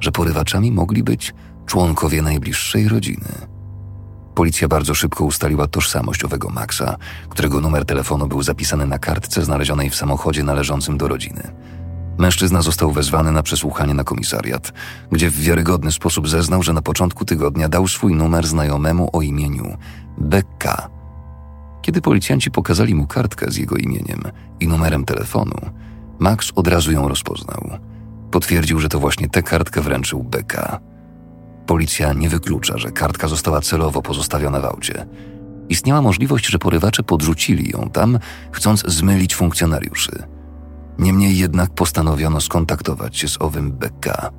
że 0.00 0.12
porywaczami 0.12 0.72
mogli 0.72 1.02
być 1.02 1.34
członkowie 1.66 2.22
najbliższej 2.22 2.88
rodziny. 2.88 3.28
Policja 4.34 4.68
bardzo 4.68 4.94
szybko 4.94 5.24
ustaliła 5.24 5.66
tożsamość 5.66 6.24
owego 6.24 6.50
Maxa, 6.50 6.96
którego 7.28 7.60
numer 7.60 7.84
telefonu 7.84 8.26
był 8.26 8.42
zapisany 8.42 8.86
na 8.86 8.98
kartce 8.98 9.44
znalezionej 9.44 9.90
w 9.90 9.96
samochodzie 9.96 10.42
należącym 10.42 10.98
do 10.98 11.08
rodziny. 11.08 11.42
Mężczyzna 12.18 12.62
został 12.62 12.92
wezwany 12.92 13.32
na 13.32 13.42
przesłuchanie 13.42 13.94
na 13.94 14.04
komisariat, 14.04 14.72
gdzie 15.12 15.30
w 15.30 15.40
wiarygodny 15.40 15.92
sposób 15.92 16.28
zeznał, 16.28 16.62
że 16.62 16.72
na 16.72 16.82
początku 16.82 17.24
tygodnia 17.24 17.68
dał 17.68 17.88
swój 17.88 18.14
numer 18.14 18.46
znajomemu 18.46 19.10
o 19.12 19.22
imieniu 19.22 19.76
Bekka. 20.18 20.88
Kiedy 21.82 22.00
policjanci 22.00 22.50
pokazali 22.50 22.94
mu 22.94 23.06
kartkę 23.06 23.50
z 23.50 23.56
jego 23.56 23.76
imieniem 23.76 24.22
i 24.60 24.68
numerem 24.68 25.04
telefonu, 25.04 25.56
Max 26.18 26.52
od 26.54 26.68
razu 26.68 26.92
ją 26.92 27.08
rozpoznał. 27.08 27.70
Potwierdził, 28.30 28.80
że 28.80 28.88
to 28.88 29.00
właśnie 29.00 29.28
tę 29.28 29.42
kartkę 29.42 29.80
wręczył 29.80 30.22
Beka. 30.22 30.80
Policja 31.66 32.12
nie 32.12 32.28
wyklucza, 32.28 32.78
że 32.78 32.90
kartka 32.90 33.28
została 33.28 33.60
celowo 33.60 34.02
pozostawiona 34.02 34.60
w 34.60 34.64
aucie. 34.64 35.06
Istniała 35.68 36.02
możliwość, 36.02 36.46
że 36.46 36.58
porywacze 36.58 37.02
podrzucili 37.02 37.70
ją 37.70 37.90
tam, 37.92 38.18
chcąc 38.52 38.84
zmylić 38.86 39.34
funkcjonariuszy. 39.34 40.35
Niemniej 40.98 41.38
jednak 41.38 41.70
postanowiono 41.70 42.40
skontaktować 42.40 43.16
się 43.16 43.28
z 43.28 43.36
owym 43.40 43.72
Beka. 43.72 44.30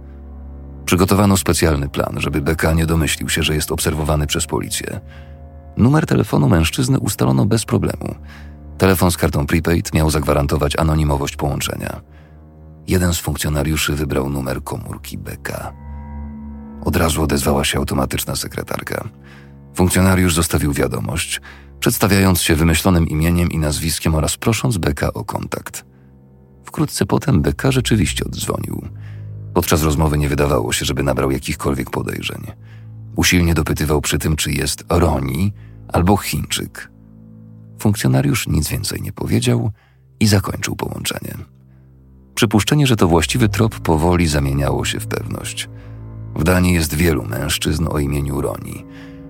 Przygotowano 0.86 1.38
specjalny 1.38 1.90
plan, 1.90 2.16
żeby 2.18 2.42
Beka 2.42 2.74
nie 2.74 2.86
domyślił 2.86 3.30
się, 3.30 3.44
że 3.44 3.56
jest 3.56 3.72
obserwowany 3.72 4.28
przez 4.28 4.46
policję. 4.46 5.00
Numer 5.78 6.06
telefonu 6.06 6.50
mężczyzny 6.50 7.00
ustalono 7.00 7.46
bez 7.46 7.66
problemu. 7.66 8.16
Telefon 8.78 9.12
z 9.12 9.18
kartą 9.18 9.48
prepaid 9.48 9.94
miał 9.94 10.10
zagwarantować 10.10 10.76
anonimowość 10.76 11.36
połączenia. 11.36 12.02
Jeden 12.88 13.14
z 13.14 13.20
funkcjonariuszy 13.20 13.94
wybrał 13.94 14.30
numer 14.30 14.64
komórki 14.64 15.18
Beka. 15.18 15.74
Od 16.86 16.96
razu 16.96 17.24
odezwała 17.24 17.66
się 17.66 17.78
automatyczna 17.78 18.36
sekretarka. 18.36 19.10
Funkcjonariusz 19.76 20.34
zostawił 20.36 20.74
wiadomość, 20.74 21.42
przedstawiając 21.80 22.42
się 22.42 22.56
wymyślonym 22.56 23.08
imieniem 23.08 23.50
i 23.50 23.58
nazwiskiem 23.58 24.16
oraz 24.16 24.38
prosząc 24.38 24.78
Beka 24.78 25.14
o 25.14 25.26
kontakt. 25.26 25.86
Wkrótce 26.67 27.05
potem 27.05 27.41
Beka 27.41 27.71
rzeczywiście 27.71 28.25
oddzwonił. 28.25 28.88
Podczas 29.53 29.83
rozmowy 29.83 30.17
nie 30.17 30.29
wydawało 30.29 30.74
się, 30.74 30.86
żeby 30.86 31.03
nabrał 31.03 31.31
jakichkolwiek 31.31 31.89
podejrzeń. 31.89 32.41
Usilnie 33.15 33.53
dopytywał 33.53 34.01
przy 34.01 34.17
tym, 34.17 34.36
czy 34.36 34.51
jest 34.51 34.83
Roni 34.89 35.53
albo 35.88 36.17
Chińczyk. 36.17 36.91
Funkcjonariusz 37.79 38.47
nic 38.47 38.69
więcej 38.69 39.01
nie 39.01 39.13
powiedział 39.13 39.71
i 40.19 40.27
zakończył 40.27 40.75
połączenie. 40.75 41.38
Przypuszczenie, 42.36 42.88
że 42.88 42.95
to 42.95 43.07
właściwy 43.07 43.50
trop 43.50 43.79
powoli 43.79 44.27
zamieniało 44.27 44.86
się 44.86 45.00
w 45.00 45.07
pewność. 45.07 45.69
W 46.36 46.43
Danii 46.43 46.74
jest 46.74 46.93
wielu 46.93 47.25
mężczyzn 47.25 47.88
o 47.89 48.00
imieniu 48.00 48.41
Roni, 48.41 48.86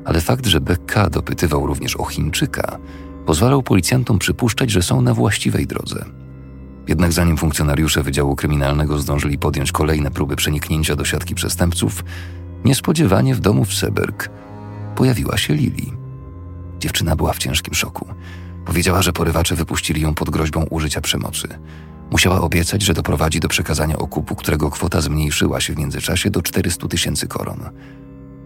ale 0.06 0.22
fakt, 0.22 0.46
że 0.46 0.62
BK 0.62 1.10
dopytywał 1.10 1.67
również 1.67 1.96
o 1.96 2.06
Chińczyka, 2.06 2.79
pozwalał 3.25 3.63
policjantom 3.63 4.20
przypuszczać, 4.20 4.72
że 4.72 4.82
są 4.82 5.01
na 5.01 5.13
właściwej 5.13 5.67
drodze. 5.67 6.06
Jednak 6.88 7.13
zanim 7.13 7.38
funkcjonariusze 7.38 8.03
Wydziału 8.03 8.36
Kryminalnego 8.36 9.00
zdążyli 9.00 9.38
podjąć 9.38 9.72
kolejne 9.72 10.12
próby 10.12 10.36
przeniknięcia 10.36 10.96
do 10.96 11.06
siatki 11.06 11.36
przestępców, 11.36 12.03
niespodziewanie 12.65 13.36
w 13.36 13.39
domu 13.39 13.65
w 13.65 13.74
Seberg 13.74 14.29
pojawiła 14.96 15.38
się 15.38 15.53
Lili. 15.53 15.94
Dziewczyna 16.79 17.15
była 17.15 17.34
w 17.34 17.38
ciężkim 17.38 17.74
szoku. 17.74 18.08
Powiedziała, 18.65 19.01
że 19.01 19.13
porywacze 19.13 19.56
wypuścili 19.56 20.01
ją 20.01 20.13
pod 20.13 20.29
groźbą 20.29 20.63
użycia 20.63 21.01
przemocy. 21.01 21.48
Musiała 22.12 22.41
obiecać, 22.41 22.82
że 22.82 22.94
doprowadzi 22.94 23.39
do 23.39 23.48
przekazania 23.48 23.98
okupu, 23.98 24.36
którego 24.36 24.70
kwota 24.70 25.01
zmniejszyła 25.01 25.62
się 25.62 25.74
w 25.74 25.77
międzyczasie 25.77 26.29
do 26.29 26.41
400 26.41 26.88
tysięcy 26.88 27.27
koron. 27.27 27.60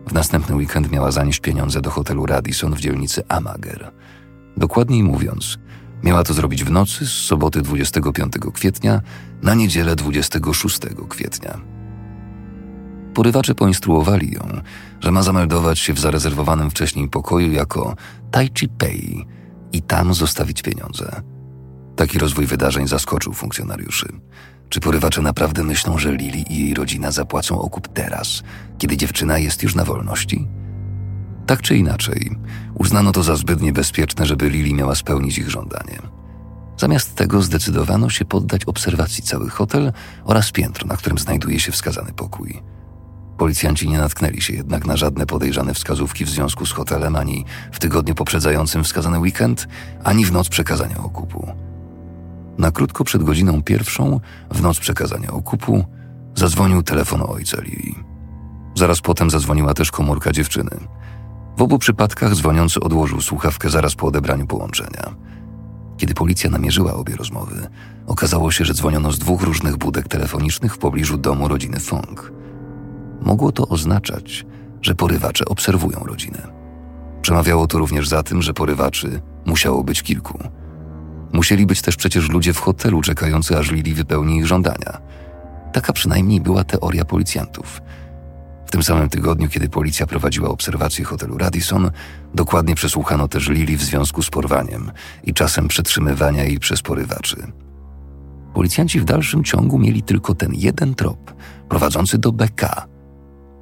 W 0.07 0.13
następny 0.13 0.55
weekend 0.55 0.91
miała 0.91 1.12
zanieść 1.12 1.39
pieniądze 1.39 1.81
do 1.81 1.89
hotelu 1.89 2.25
Radisson 2.25 2.74
w 2.75 2.79
dzielnicy 2.79 3.24
Amager. 3.27 3.91
Dokładniej 4.57 5.03
mówiąc, 5.03 5.57
miała 6.03 6.24
to 6.24 6.34
zrobić 6.34 6.63
w 6.63 6.72
nocy 6.72 7.05
z 7.05 7.12
soboty 7.12 7.62
25 7.62 8.34
kwietnia 8.53 9.01
na 9.41 9.53
niedzielę 9.53 9.96
26 9.96 10.79
kwietnia. 11.10 11.62
Porywacze 13.13 13.55
poinstruowali 13.55 14.31
ją, 14.31 14.62
że 15.00 15.12
ma 15.12 15.24
zameldować 15.24 15.79
się 15.79 15.93
w 15.93 16.00
zarezerwowanym 16.00 16.70
wcześniej 16.70 17.10
pokoju 17.10 17.51
jako 17.51 17.96
Tai 18.31 18.50
Chi 18.60 18.67
Pei 18.67 19.25
i 19.74 19.81
tam 19.81 20.13
zostawić 20.13 20.62
pieniądze. 20.62 21.22
Taki 21.96 22.20
rozwój 22.20 22.46
wydarzeń 22.46 22.88
zaskoczył 22.88 23.34
funkcjonariuszy. 23.34 24.08
Czy 24.70 24.79
porywacze 24.79 25.22
naprawdę 25.22 25.63
myślą, 25.63 25.98
że 25.98 26.12
Lili 26.12 26.53
i 26.53 26.60
jej 26.65 26.74
rodzina 26.74 27.12
zapłacą 27.12 27.62
okup 27.62 27.88
teraz, 27.88 28.43
kiedy 28.77 28.98
dziewczyna 28.98 29.38
jest 29.38 29.63
już 29.63 29.75
na 29.75 29.86
wolności? 29.86 30.48
Tak 31.51 31.62
czy 31.62 31.77
inaczej, 31.77 32.38
uznano 32.75 33.12
to 33.12 33.24
za 33.24 33.36
zbyt 33.36 33.62
niebezpieczne, 33.62 34.25
żeby 34.25 34.50
Lili 34.50 34.74
miała 34.74 34.96
spełnić 34.96 35.38
ich 35.38 35.50
żądanie. 35.50 36.00
Zamiast 36.77 37.15
tego 37.15 37.41
zdecydowano 37.41 38.10
się 38.10 38.25
poddać 38.25 38.65
obserwacji 38.65 39.24
cały 39.24 39.50
hotel 39.50 39.93
oraz 40.24 40.51
piętro, 40.51 40.88
na 40.88 40.98
którym 40.98 41.17
znajduje 41.17 41.60
się 41.60 41.72
wskazany 41.72 42.13
pokój. 42.13 42.62
Policjanci 43.38 43.89
nie 43.89 43.98
natknęli 43.98 44.41
się 44.41 44.53
jednak 44.53 44.86
na 44.86 44.98
żadne 44.98 45.25
podejrzane 45.25 45.74
wskazówki 45.74 46.25
w 46.25 46.29
związku 46.29 46.65
z 46.65 46.72
hotelem 46.72 47.15
ani 47.15 47.46
w 47.72 47.79
tygodniu 47.79 48.15
poprzedzającym 48.15 48.84
wskazany 48.84 49.20
weekend, 49.20 49.67
ani 50.03 50.25
w 50.25 50.31
noc 50.31 50.50
przekazania 50.50 50.98
okupu. 50.98 51.48
Na 52.58 52.72
krótko 52.72 53.03
przed 53.03 53.24
godziną 53.24 53.63
pierwszą, 53.63 54.20
w 54.51 54.62
noc 54.62 54.79
przekazania 54.79 55.31
okupu, 55.31 55.86
zadzwonił 56.36 56.84
telefon 56.84 57.22
ojca 57.27 57.62
Lili. 57.62 57.96
Zaraz 58.75 59.01
potem 59.01 59.29
zadzwoniła 59.29 59.74
też 59.74 59.91
komórka 59.91 60.31
dziewczyny. 60.31 61.00
W 61.58 61.62
obu 61.62 61.79
przypadkach 61.79 62.36
dzwoniący 62.36 62.79
odłożył 62.79 63.22
słuchawkę 63.22 63.70
zaraz 63.70 63.96
po 63.96 64.08
odebraniu 64.08 64.48
połączenia. 64.48 65.15
Kiedy 65.98 66.13
policja 66.13 66.50
namierzyła 66.50 66.93
obie 66.93 67.15
rozmowy, 67.15 67.67
okazało 68.08 68.51
się, 68.51 68.65
że 68.65 68.74
dzwoniono 68.74 69.12
z 69.12 69.20
dwóch 69.20 69.41
różnych 69.41 69.77
budek 69.77 70.08
telefonicznych 70.08 70.75
w 70.75 70.77
pobliżu 70.77 71.17
domu 71.17 71.48
rodziny 71.48 71.79
Fong. 71.79 72.31
Mogło 73.22 73.51
to 73.51 73.67
oznaczać, 73.67 74.46
że 74.81 74.96
porywacze 74.96 75.46
obserwują 75.46 76.00
rodzinę. 76.00 76.48
Przemawiało 77.22 77.67
to 77.67 77.77
również 77.77 78.08
za 78.08 78.24
tym, 78.24 78.41
że 78.41 78.53
porywaczy 78.53 79.22
musiało 79.46 79.84
być 79.84 80.03
kilku– 80.03 80.39
Musieli 81.34 81.65
być 81.65 81.81
też 81.81 81.96
przecież 81.96 82.29
ludzie 82.29 82.53
w 82.53 82.60
hotelu 82.60 83.01
czekający, 83.01 83.58
aż 83.58 83.72
Lili 83.72 83.93
wypełni 83.93 84.38
ich 84.38 84.48
żądania. 84.48 85.01
Taka 85.74 85.93
przynajmniej 85.93 86.41
była 86.41 86.63
teoria 86.63 87.05
policjantów. 87.05 87.81
W 88.72 88.74
tym 88.74 88.84
samym 88.84 89.10
tygodniu, 89.10 89.50
kiedy 89.50 89.70
policja 89.70 90.08
prowadziła 90.08 90.50
obserwację 90.50 91.06
hotelu 91.06 91.38
Radisson, 91.38 91.92
dokładnie 92.36 92.75
przesłuchano 92.75 93.28
też 93.28 93.50
Lili 93.50 93.78
w 93.78 93.84
związku 93.84 94.22
z 94.22 94.30
porwaniem 94.30 94.92
i 95.24 95.34
czasem 95.34 95.68
przetrzymywania 95.68 96.44
jej 96.44 96.60
przez 96.60 96.82
porywaczy. 96.82 97.51
Policjanci 98.54 99.00
w 99.00 99.06
dalszym 99.06 99.44
ciągu 99.44 99.80
mieli 99.80 100.04
tylko 100.04 100.36
ten 100.36 100.54
jeden 100.54 100.96
trop, 100.96 101.34
prowadzący 101.70 102.18
do 102.18 102.32
BK. 102.32 102.88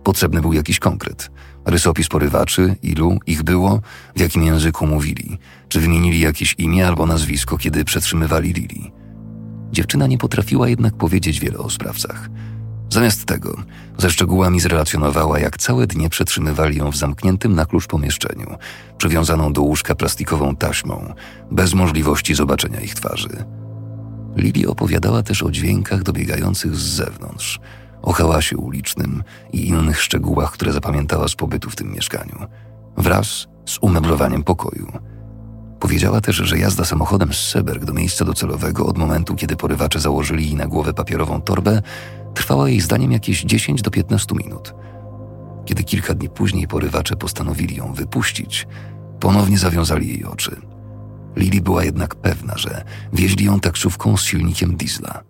Potrzebny 0.04 0.42
był 0.42 0.54
jakiś 0.54 0.80
konkret– 0.80 1.32
Rysopis 1.66 2.08
porywaczy, 2.08 2.76
ilu 2.84 3.20
ich 3.28 3.44
było, 3.44 3.82
w 4.16 4.20
jakim 4.20 4.44
języku 4.44 4.88
mówili, 4.88 5.38
czy 5.68 5.80
wymienili 5.80 6.20
jakieś 6.20 6.56
imię 6.58 6.88
albo 6.88 7.06
nazwisko, 7.06 7.58
kiedy 7.58 7.86
przetrzymywali 7.86 8.54
Lili. 8.54 8.92
Dziewczyna 9.72 10.08
nie 10.08 10.18
potrafiła 10.18 10.70
jednak 10.70 10.98
powiedzieć 10.98 11.40
wiele 11.40 11.58
o 11.58 11.70
sprawcach. 11.70 12.30
Zamiast 12.90 13.26
tego, 13.26 13.56
ze 13.98 14.12
szczegółami 14.12 14.60
zrelacjonowała, 14.60 15.40
jak 15.40 15.58
całe 15.58 15.88
dnie 15.88 16.10
przetrzymywali 16.10 16.78
ją 16.78 16.92
w 16.92 16.98
zamkniętym 16.98 17.56
na 17.56 17.66
klucz 17.66 17.88
pomieszczeniu, 17.88 18.56
przywiązaną 18.98 19.54
do 19.54 19.62
łóżka 19.62 19.96
plastikową 19.96 20.56
taśmą, 20.56 21.14
bez 21.52 21.74
możliwości 21.74 22.36
zobaczenia 22.36 22.80
ich 22.80 22.96
twarzy. 22.96 23.46
Lili 24.36 24.68
opowiadała 24.68 25.24
też 25.24 25.44
o 25.44 25.52
dźwiękach 25.52 26.04
dobiegających 26.04 26.76
z 26.76 26.82
zewnątrz– 26.82 27.60
o 28.02 28.14
hałasie 28.14 28.58
ulicznym 28.58 29.24
i 29.54 29.68
innych 29.68 30.02
szczegółach, 30.02 30.52
które 30.52 30.74
zapamiętała 30.74 31.28
z 31.28 31.36
pobytu 31.36 31.70
w 31.70 31.76
tym 31.76 31.92
mieszkaniu, 31.92 32.36
wraz 32.98 33.48
z 33.66 33.78
umeblowaniem 33.82 34.44
pokoju. 34.44 34.92
Powiedziała 35.80 36.22
też, 36.22 36.36
że 36.36 36.58
jazda 36.58 36.86
samochodem 36.86 37.34
z 37.34 37.38
Seberg 37.38 37.86
do 37.86 37.94
miejsca 37.94 38.26
docelowego 38.26 38.86
od 38.86 38.98
momentu, 38.98 39.36
kiedy 39.36 39.56
porywacze 39.56 40.00
założyli 40.00 40.46
jej 40.46 40.56
na 40.56 40.68
głowę 40.68 40.94
papierową 40.94 41.42
torbę, 41.42 41.82
trwała 42.40 42.70
jej 42.70 42.82
zdaniem 42.82 43.12
jakieś 43.12 43.44
10 43.44 43.82
do 43.82 43.92
15 43.92 44.36
minut. 44.36 44.74
Kiedy 45.66 45.84
kilka 45.84 46.14
dni 46.14 46.30
później 46.30 46.68
porywacze 46.68 47.16
postanowili 47.16 47.76
ją 47.76 47.94
wypuścić, 47.94 48.68
ponownie 49.20 49.58
zawiązali 49.58 50.08
jej 50.08 50.26
oczy. 50.26 50.56
Lili 51.36 51.62
była 51.62 51.84
jednak 51.84 52.16
pewna, 52.16 52.58
że 52.58 52.84
wieźli 53.14 53.46
ją 53.46 53.60
taksówką 53.60 54.18
z 54.18 54.22
silnikiem 54.22 54.76
diesla. 54.76 55.24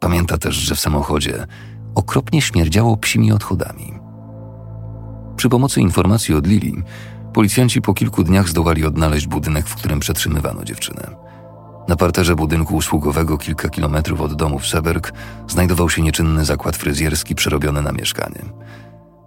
Pamięta 0.00 0.38
też, 0.38 0.54
że 0.54 0.74
w 0.74 0.80
samochodzie 0.80 1.46
okropnie 1.94 2.42
śmierdziało 2.42 2.96
psimi 2.96 3.32
odchodami. 3.32 3.92
Przy 5.36 5.48
pomocy 5.48 5.80
informacji 5.80 6.34
od 6.34 6.46
Lili, 6.46 6.82
policjanci 7.32 7.82
po 7.82 7.94
kilku 7.94 8.24
dniach 8.24 8.48
zdołali 8.48 8.86
odnaleźć 8.86 9.26
budynek, 9.26 9.66
w 9.66 9.74
którym 9.74 10.00
przetrzymywano 10.00 10.64
dziewczynę. 10.64 11.29
Na 11.90 11.96
parterze 11.96 12.34
budynku 12.34 12.76
usługowego 12.76 13.38
kilka 13.38 13.68
kilometrów 13.68 14.20
od 14.20 14.34
domu 14.34 14.58
w 14.58 14.66
Seberg 14.66 15.12
znajdował 15.48 15.90
się 15.90 16.02
nieczynny 16.02 16.44
zakład 16.44 16.76
fryzjerski 16.76 17.34
przerobiony 17.34 17.82
na 17.82 17.92
mieszkanie. 17.92 18.42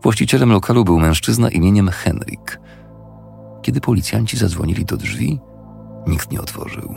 Właścicielem 0.03 0.51
lokalu 0.51 0.83
był 0.83 0.99
mężczyzna 0.99 1.49
imieniem 1.49 1.89
Henrik. 1.89 2.59
Kiedy 3.61 3.81
policjanci 3.81 4.37
zadzwonili 4.37 4.85
do 4.85 4.97
drzwi, 4.97 5.39
nikt 6.07 6.31
nie 6.31 6.41
otworzył. 6.41 6.95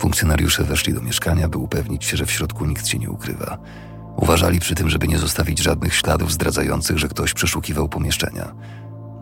Funkcjonariusze 0.00 0.64
weszli 0.64 0.94
do 0.94 1.00
mieszkania, 1.00 1.48
by 1.48 1.58
upewnić 1.58 2.04
się, 2.04 2.16
że 2.16 2.26
w 2.26 2.30
środku 2.30 2.66
nikt 2.66 2.86
się 2.86 2.98
nie 2.98 3.10
ukrywa. 3.10 3.58
Uważali 4.16 4.60
przy 4.60 4.74
tym, 4.74 4.90
żeby 4.90 5.08
nie 5.08 5.18
zostawić 5.18 5.62
żadnych 5.62 5.94
śladów 5.94 6.32
zdradzających, 6.32 6.98
że 6.98 7.08
ktoś 7.08 7.34
przeszukiwał 7.34 7.88
pomieszczenia. 7.88 8.54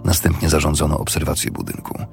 Następnie 0.04 0.48
zarządzono 0.48 0.98
obserwację 0.98 1.50
budynku. 1.50 2.04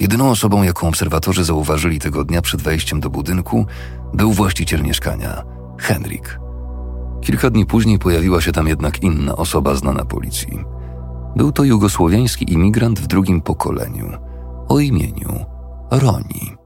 Jedyną 0.00 0.30
osobą, 0.30 0.62
jaką 0.62 0.88
obserwatorzy 0.88 1.44
zauważyli 1.44 1.98
tego 1.98 2.24
dnia 2.24 2.42
przed 2.42 2.62
wejściem 2.62 3.00
do 3.00 3.10
budynku, 3.10 3.66
był 4.14 4.32
właściciel 4.32 4.82
mieszkania, 4.82 5.42
Henryk. 5.78 6.40
Kilka 7.20 7.50
dni 7.50 7.66
później 7.66 7.98
pojawiła 7.98 8.40
się 8.40 8.52
tam 8.52 8.68
jednak 8.68 9.02
inna 9.02 9.36
osoba 9.36 9.74
znana 9.74 10.04
policji. 10.04 10.64
Był 11.36 11.52
to 11.52 11.64
jugosłowiański 11.64 12.52
imigrant 12.52 13.00
w 13.00 13.06
drugim 13.06 13.40
pokoleniu, 13.40 14.10
o 14.68 14.78
imieniu 14.78 15.44
Roni. 15.90 16.56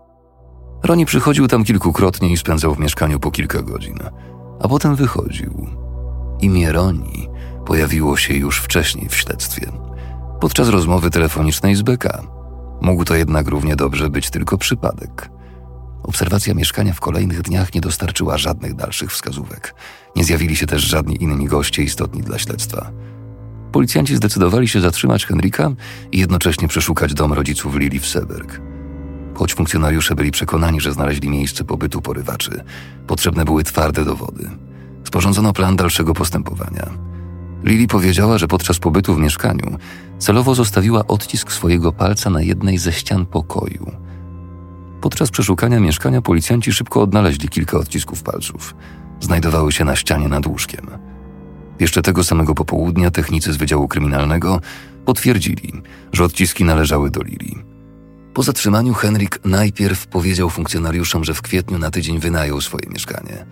Roni 0.82 1.06
przychodził 1.06 1.48
tam 1.48 1.64
kilkukrotnie 1.64 2.32
i 2.32 2.36
spędzał 2.36 2.74
w 2.74 2.78
mieszkaniu 2.78 3.20
po 3.20 3.30
kilka 3.30 3.62
godzin, 3.62 3.98
a 4.60 4.68
potem 4.68 4.96
wychodził. 4.96 5.66
Imię 6.40 6.72
Roni 6.72 7.28
pojawiło 7.66 8.16
się 8.16 8.34
już 8.34 8.60
wcześniej 8.60 9.08
w 9.08 9.16
śledztwie, 9.16 9.72
podczas 10.40 10.68
rozmowy 10.68 11.10
telefonicznej 11.10 11.74
z 11.74 11.82
BK. 11.82 12.33
Mógł 12.80 13.04
to 13.04 13.14
jednak 13.14 13.48
równie 13.48 13.76
dobrze 13.76 14.10
być 14.10 14.30
tylko 14.30 14.58
przypadek. 14.58 15.30
Obserwacja 16.02 16.54
mieszkania 16.54 16.92
w 16.92 17.00
kolejnych 17.00 17.42
dniach 17.42 17.74
nie 17.74 17.80
dostarczyła 17.80 18.38
żadnych 18.38 18.74
dalszych 18.74 19.12
wskazówek. 19.12 19.74
Nie 20.16 20.24
zjawili 20.24 20.56
się 20.56 20.66
też 20.66 20.82
żadni 20.82 21.22
inni 21.22 21.46
goście 21.46 21.82
istotni 21.82 22.22
dla 22.22 22.38
śledztwa. 22.38 22.90
Policjanci 23.72 24.16
zdecydowali 24.16 24.68
się 24.68 24.80
zatrzymać 24.80 25.26
Henryka 25.26 25.70
i 26.12 26.18
jednocześnie 26.18 26.68
przeszukać 26.68 27.14
dom 27.14 27.32
rodziców 27.32 27.76
Lili 27.76 28.00
w 28.00 28.06
Seberg. 28.06 28.60
Choć 29.34 29.54
funkcjonariusze 29.54 30.14
byli 30.14 30.30
przekonani, 30.30 30.80
że 30.80 30.92
znaleźli 30.92 31.28
miejsce 31.28 31.64
pobytu 31.64 32.02
porywaczy, 32.02 32.64
potrzebne 33.06 33.44
były 33.44 33.64
twarde 33.64 34.04
dowody. 34.04 34.50
Sporządzono 35.04 35.52
plan 35.52 35.76
dalszego 35.76 36.14
postępowania. 36.14 37.13
Lili 37.64 37.86
powiedziała, 37.86 38.38
że 38.38 38.48
podczas 38.48 38.78
pobytu 38.78 39.14
w 39.14 39.18
mieszkaniu 39.18 39.78
celowo 40.18 40.54
zostawiła 40.54 41.06
odcisk 41.06 41.52
swojego 41.52 41.92
palca 41.92 42.30
na 42.30 42.42
jednej 42.42 42.78
ze 42.78 42.92
ścian 42.92 43.26
pokoju. 43.26 43.92
Podczas 45.00 45.30
przeszukania 45.30 45.80
mieszkania 45.80 46.22
policjanci 46.22 46.72
szybko 46.72 47.02
odnaleźli 47.02 47.48
kilka 47.48 47.78
odcisków 47.78 48.22
palców. 48.22 48.74
Znajdowały 49.20 49.72
się 49.72 49.84
na 49.84 49.96
ścianie 49.96 50.28
nad 50.28 50.46
łóżkiem. 50.46 50.86
Jeszcze 51.80 52.02
tego 52.02 52.24
samego 52.24 52.54
popołudnia 52.54 53.10
technicy 53.10 53.52
z 53.52 53.56
Wydziału 53.56 53.88
Kryminalnego 53.88 54.60
potwierdzili, 55.04 55.72
że 56.12 56.24
odciski 56.24 56.64
należały 56.64 57.10
do 57.10 57.22
Lili. 57.22 57.56
Po 58.34 58.42
zatrzymaniu 58.42 58.94
Henryk 58.94 59.40
najpierw 59.44 60.06
powiedział 60.06 60.50
funkcjonariuszom, 60.50 61.24
że 61.24 61.34
w 61.34 61.42
kwietniu 61.42 61.78
na 61.78 61.90
tydzień 61.90 62.18
wynajął 62.18 62.60
swoje 62.60 62.88
mieszkanie. 62.90 63.46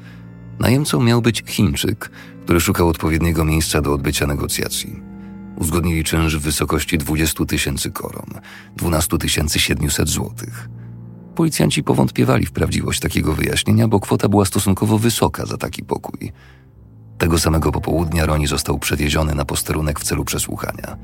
Najemcą 0.59 1.01
miał 1.01 1.23
być 1.23 1.43
Chińczyk, 1.47 2.11
który 2.45 2.61
szukał 2.61 2.89
odpowiedniego 2.89 3.45
miejsca 3.45 3.83
do 3.83 3.93
odbycia 3.95 4.27
negocjacji. 4.27 5.03
Uzgodnili 5.57 6.05
czynsz 6.05 6.37
w 6.37 6.43
wysokości 6.43 6.99
20 6.99 7.45
tysięcy 7.45 7.91
koron, 7.91 8.27
12 8.77 9.17
700 9.57 10.09
złotych. 10.09 10.69
Policjanci 11.35 11.85
powątpiewali 11.85 12.47
w 12.47 12.53
prawdziwość 12.53 13.01
takiego 13.01 13.33
wyjaśnienia, 13.33 13.89
bo 13.89 14.01
kwota 14.01 14.29
była 14.29 14.45
stosunkowo 14.45 14.99
wysoka 14.99 15.47
za 15.47 15.57
taki 15.57 15.85
pokój. 15.85 16.33
Tego 17.19 17.39
samego 17.39 17.73
popołudnia 17.73 18.27
Roni 18.27 18.47
został 18.47 18.79
przewieziony 18.79 19.35
na 19.35 19.45
posterunek 19.45 20.01
w 20.01 20.05
celu 20.05 20.25
przesłuchania. 20.25 20.97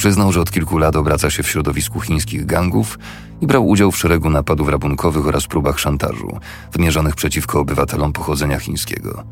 Przyznał, 0.00 0.32
że 0.32 0.40
od 0.40 0.50
kilku 0.50 0.78
lat 0.78 0.96
obraca 0.96 1.30
się 1.30 1.42
w 1.42 1.48
środowisku 1.48 2.00
chińskich 2.00 2.46
gangów 2.46 2.98
i 3.40 3.46
brał 3.46 3.68
udział 3.68 3.92
w 3.92 3.98
szeregu 3.98 4.30
napadów 4.30 4.68
rabunkowych 4.68 5.26
oraz 5.26 5.46
próbach 5.46 5.78
szantażu 5.78 6.38
wymierzonych 6.72 7.14
przeciwko 7.14 7.60
obywatelom 7.60 8.12
pochodzenia 8.12 8.58
chińskiego. 8.58 9.24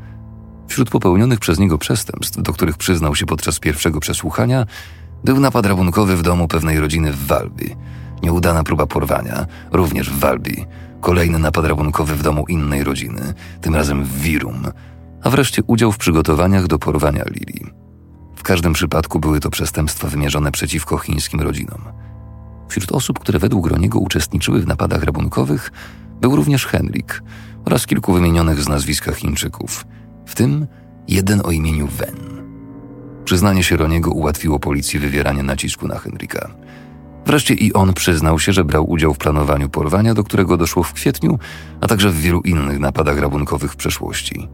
Wśród 0.66 0.90
popełnionych 0.90 1.38
przez 1.38 1.58
niego 1.58 1.78
przestępstw, 1.78 2.42
do 2.42 2.52
których 2.52 2.76
przyznał 2.76 3.14
się 3.14 3.26
podczas 3.26 3.58
pierwszego 3.58 4.00
przesłuchania, 4.00 4.66
był 5.24 5.40
napad 5.40 5.66
rabunkowy 5.66 6.16
w 6.16 6.22
domu 6.22 6.48
pewnej 6.48 6.80
rodziny 6.80 7.12
w 7.12 7.26
Walbi, 7.26 7.76
nieudana 8.22 8.64
próba 8.64 8.86
porwania, 8.86 9.46
również 9.72 10.10
w 10.10 10.18
Walbi, 10.18 10.66
kolejny 11.00 11.38
napad 11.38 11.64
rabunkowy 11.64 12.16
w 12.16 12.22
domu 12.22 12.44
innej 12.48 12.84
rodziny, 12.84 13.34
tym 13.60 13.74
razem 13.74 14.04
w 14.04 14.20
Wirum, 14.20 14.62
a 15.22 15.30
wreszcie 15.30 15.62
udział 15.66 15.92
w 15.92 15.98
przygotowaniach 15.98 16.66
do 16.66 16.78
porwania 16.78 17.24
Lili. 17.30 17.87
Każdym 18.48 18.72
przypadku 18.72 19.20
były 19.20 19.40
to 19.40 19.50
przestępstwa 19.50 20.08
wymierzone 20.08 20.52
przeciwko 20.52 20.98
chińskim 20.98 21.40
rodzinom. 21.40 21.82
Wśród 22.68 22.92
osób, 22.92 23.18
które 23.18 23.38
według 23.38 23.66
Roniego 23.66 23.98
uczestniczyły 23.98 24.60
w 24.60 24.66
napadach 24.66 25.02
rabunkowych, 25.02 25.72
był 26.20 26.36
również 26.36 26.66
Henryk 26.66 27.22
oraz 27.64 27.86
kilku 27.86 28.12
wymienionych 28.12 28.60
z 28.60 28.68
nazwiska 28.68 29.12
Chińczyków, 29.12 29.86
w 30.26 30.34
tym 30.34 30.66
jeden 31.08 31.40
o 31.44 31.50
imieniu 31.50 31.86
Wen. 31.86 32.16
Przyznanie 33.24 33.64
się 33.64 33.76
Roniego 33.76 34.10
ułatwiło 34.10 34.58
policji 34.58 34.98
wywieranie 34.98 35.42
nacisku 35.42 35.88
na 35.88 35.98
Henryka. 35.98 36.50
Wreszcie 37.26 37.54
i 37.54 37.72
on 37.72 37.94
przyznał 37.94 38.38
się, 38.38 38.52
że 38.52 38.64
brał 38.64 38.90
udział 38.90 39.14
w 39.14 39.18
planowaniu 39.18 39.68
porwania, 39.68 40.14
do 40.14 40.24
którego 40.24 40.56
doszło 40.56 40.82
w 40.82 40.92
kwietniu, 40.92 41.38
a 41.80 41.86
także 41.86 42.10
w 42.10 42.20
wielu 42.20 42.40
innych 42.40 42.78
napadach 42.78 43.18
rabunkowych 43.18 43.72
w 43.72 43.76
przeszłości. 43.76 44.48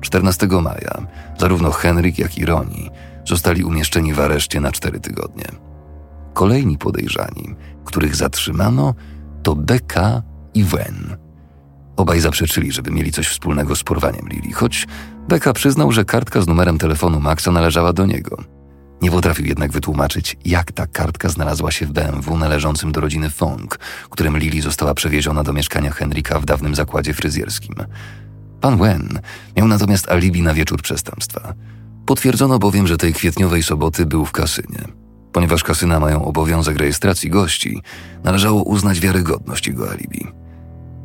14 0.00 0.46
maja 0.46 1.06
zarówno 1.38 1.70
Henryk, 1.70 2.18
jak 2.18 2.38
i 2.38 2.44
Roni 2.44 2.90
zostali 3.26 3.64
umieszczeni 3.64 4.14
w 4.14 4.20
areszcie 4.20 4.60
na 4.60 4.72
cztery 4.72 5.00
tygodnie. 5.00 5.44
Kolejni 6.34 6.78
podejrzani, 6.78 7.54
których 7.84 8.16
zatrzymano, 8.16 8.94
to 9.42 9.54
Beka 9.56 10.22
i 10.54 10.64
Wen. 10.64 11.16
Obaj 11.96 12.20
zaprzeczyli, 12.20 12.72
żeby 12.72 12.90
mieli 12.90 13.12
coś 13.12 13.28
wspólnego 13.28 13.76
z 13.76 13.82
porwaniem 13.82 14.28
Lili, 14.28 14.52
choć 14.52 14.86
Beka 15.28 15.52
przyznał, 15.52 15.92
że 15.92 16.04
kartka 16.04 16.40
z 16.40 16.46
numerem 16.46 16.78
telefonu 16.78 17.20
Maxa 17.20 17.52
należała 17.52 17.92
do 17.92 18.06
niego. 18.06 18.44
Nie 19.02 19.10
potrafił 19.10 19.46
jednak 19.46 19.72
wytłumaczyć, 19.72 20.36
jak 20.44 20.72
ta 20.72 20.86
kartka 20.86 21.28
znalazła 21.28 21.72
się 21.72 21.86
w 21.86 21.92
BMW 21.92 22.36
należącym 22.36 22.92
do 22.92 23.00
rodziny 23.00 23.30
Fong, 23.30 23.78
którym 24.10 24.38
Lili 24.38 24.60
została 24.60 24.94
przewieziona 24.94 25.42
do 25.42 25.52
mieszkania 25.52 25.90
Henryka 25.90 26.40
w 26.40 26.44
dawnym 26.44 26.74
zakładzie 26.74 27.14
fryzjerskim. 27.14 27.74
Pan 28.60 28.78
Wen 28.78 29.20
miał 29.56 29.68
natomiast 29.68 30.08
alibi 30.08 30.42
na 30.42 30.54
wieczór 30.54 30.82
przestępstwa. 30.82 31.54
Potwierdzono 32.06 32.58
bowiem, 32.58 32.86
że 32.86 32.96
tej 32.96 33.12
kwietniowej 33.12 33.62
soboty 33.62 34.06
był 34.06 34.24
w 34.24 34.32
kasynie. 34.32 34.84
Ponieważ 35.32 35.62
kasyna 35.62 36.00
mają 36.00 36.24
obowiązek 36.24 36.76
rejestracji 36.76 37.30
gości, 37.30 37.82
należało 38.24 38.62
uznać 38.62 39.00
wiarygodność 39.00 39.66
jego 39.66 39.90
alibi. 39.90 40.26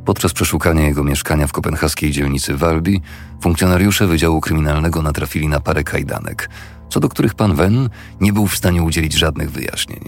Podczas 0.06 0.34
przeszukania 0.34 0.88
jego 0.88 1.04
mieszkania 1.04 1.48
w 1.48 1.52
kopenhaskiej 1.52 2.12
dzielnicy 2.12 2.58
Walbi, 2.58 3.02
funkcjonariusze 3.42 4.08
Wydziału 4.08 4.42
Kryminalnego 4.42 5.02
natrafili 5.02 5.48
na 5.48 5.60
parę 5.60 5.84
kajdanek, 5.84 6.50
co 6.90 7.00
do 7.00 7.10
których 7.10 7.36
pan 7.36 7.56
Wen 7.56 7.90
nie 8.22 8.34
był 8.34 8.48
w 8.48 8.56
stanie 8.56 8.84
udzielić 8.84 9.14
żadnych 9.14 9.52
wyjaśnień. 9.52 10.02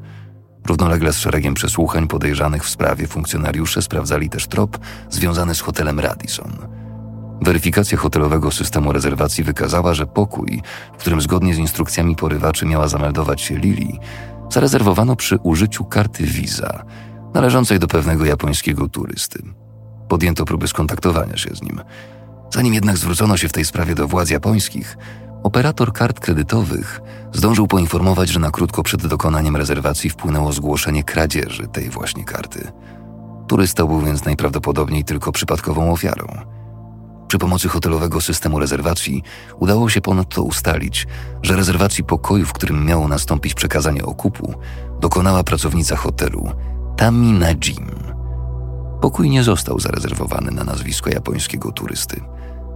Równolegle 0.67 1.13
z 1.13 1.17
szeregiem 1.17 1.53
przesłuchań 1.53 2.07
podejrzanych 2.07 2.63
w 2.63 2.69
sprawie 2.69 3.07
funkcjonariusze 3.07 3.81
sprawdzali 3.81 4.29
też 4.29 4.47
trop 4.47 4.77
związany 5.09 5.55
z 5.55 5.61
hotelem 5.61 5.99
Radisson. 5.99 6.51
Weryfikacja 7.41 7.97
hotelowego 7.97 8.51
systemu 8.51 8.91
rezerwacji 8.91 9.43
wykazała, 9.43 9.93
że 9.93 10.05
pokój, 10.05 10.61
w 10.93 10.97
którym 10.97 11.21
zgodnie 11.21 11.55
z 11.55 11.57
instrukcjami 11.57 12.15
porywaczy 12.15 12.65
miała 12.65 12.87
zameldować 12.87 13.41
się 13.41 13.57
Lili, 13.57 13.99
zarezerwowano 14.49 15.15
przy 15.15 15.37
użyciu 15.37 15.85
karty 15.85 16.23
Visa, 16.23 16.83
należącej 17.33 17.79
do 17.79 17.87
pewnego 17.87 18.25
japońskiego 18.25 18.89
turysty. 18.89 19.43
Podjęto 20.09 20.45
próby 20.45 20.67
skontaktowania 20.67 21.37
się 21.37 21.55
z 21.55 21.61
nim. 21.61 21.81
Zanim 22.53 22.73
jednak 22.73 22.97
zwrócono 22.97 23.37
się 23.37 23.49
w 23.49 23.53
tej 23.53 23.65
sprawie 23.65 23.95
do 23.95 24.07
władz 24.07 24.29
japońskich, 24.29 24.97
operator 25.45 25.93
kart 25.93 26.19
kredytowych 26.19 27.01
zdążył 27.33 27.67
poinformować, 27.67 28.29
że 28.29 28.39
na 28.39 28.51
krótko 28.51 28.83
przed 28.83 29.07
dokonaniem 29.07 29.55
rezerwacji 29.55 30.09
wpłynęło 30.09 30.53
zgłoszenie 30.53 31.03
kradzieży 31.03 31.67
tej 31.67 31.89
właśnie 31.89 32.23
karty. 32.23 32.71
Turysta 33.47 33.85
był 33.85 34.01
więc 34.01 34.25
najprawdopodobniej 34.25 35.03
tylko 35.03 35.31
przypadkową 35.31 35.91
ofiarą. 35.91 36.27
Przy 37.27 37.37
pomocy 37.37 37.67
hotelowego 37.69 38.21
systemu 38.21 38.59
rezerwacji 38.59 39.23
udało 39.59 39.89
się 39.89 40.01
ponadto 40.01 40.43
ustalić, 40.43 41.07
że 41.41 41.55
rezerwacji 41.55 42.03
pokoju, 42.03 42.45
w 42.45 42.53
którym 42.53 42.85
miało 42.85 43.07
nastąpić 43.07 43.53
przekazanie 43.53 44.05
okupu, 44.05 44.53
dokonała 44.99 45.43
pracownica 45.43 45.95
hotelu 45.95 46.51
Tami 46.97 47.31
Najim. 47.31 47.89
Pokój 49.01 49.29
nie 49.29 49.43
został 49.43 49.79
zarezerwowany 49.79 50.51
na 50.51 50.63
nazwisko 50.63 51.09
japońskiego 51.09 51.71
turysty, 51.71 52.21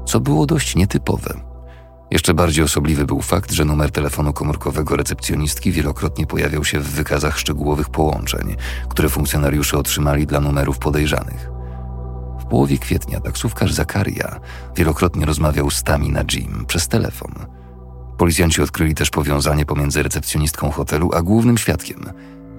co 0.06 0.20
było 0.20 0.46
dość 0.46 0.76
nietypowe. 0.76 1.49
Jeszcze 2.12 2.34
bardziej 2.34 2.63
osobliwy 2.63 3.06
był 3.06 3.22
fakt, 3.22 3.52
że 3.52 3.65
numer 3.65 3.91
telefonu 3.91 4.34
komórkowego 4.34 4.95
recepcjonistki 4.95 5.72
wielokrotnie 5.72 6.28
pojawiał 6.28 6.65
się 6.65 6.80
w 6.80 6.91
wykazach 6.91 7.39
szczegółowych 7.39 7.89
połączeń, 7.89 8.56
które 8.89 9.10
funkcjonariusze 9.10 9.78
otrzymali 9.78 10.28
dla 10.28 10.39
numerów 10.39 10.80
podejrzanych. 10.80 11.50
W 12.39 12.45
połowie 12.45 12.78
kwietnia 12.78 13.19
taksówkarz 13.19 13.74
Zakaria 13.74 14.39
wielokrotnie 14.76 15.26
rozmawiał 15.26 15.69
z 15.69 15.84
Tami 15.84 16.10
na 16.10 16.24
Jim 16.34 16.65
przez 16.67 16.88
telefon. 16.88 17.32
Policjanci 18.17 18.62
odkryli 18.62 18.95
też 18.95 19.10
powiązanie 19.10 19.65
pomiędzy 19.65 20.04
recepcjonistką 20.04 20.72
hotelu 20.72 21.12
a 21.13 21.22
głównym 21.22 21.58
świadkiem 21.58 22.06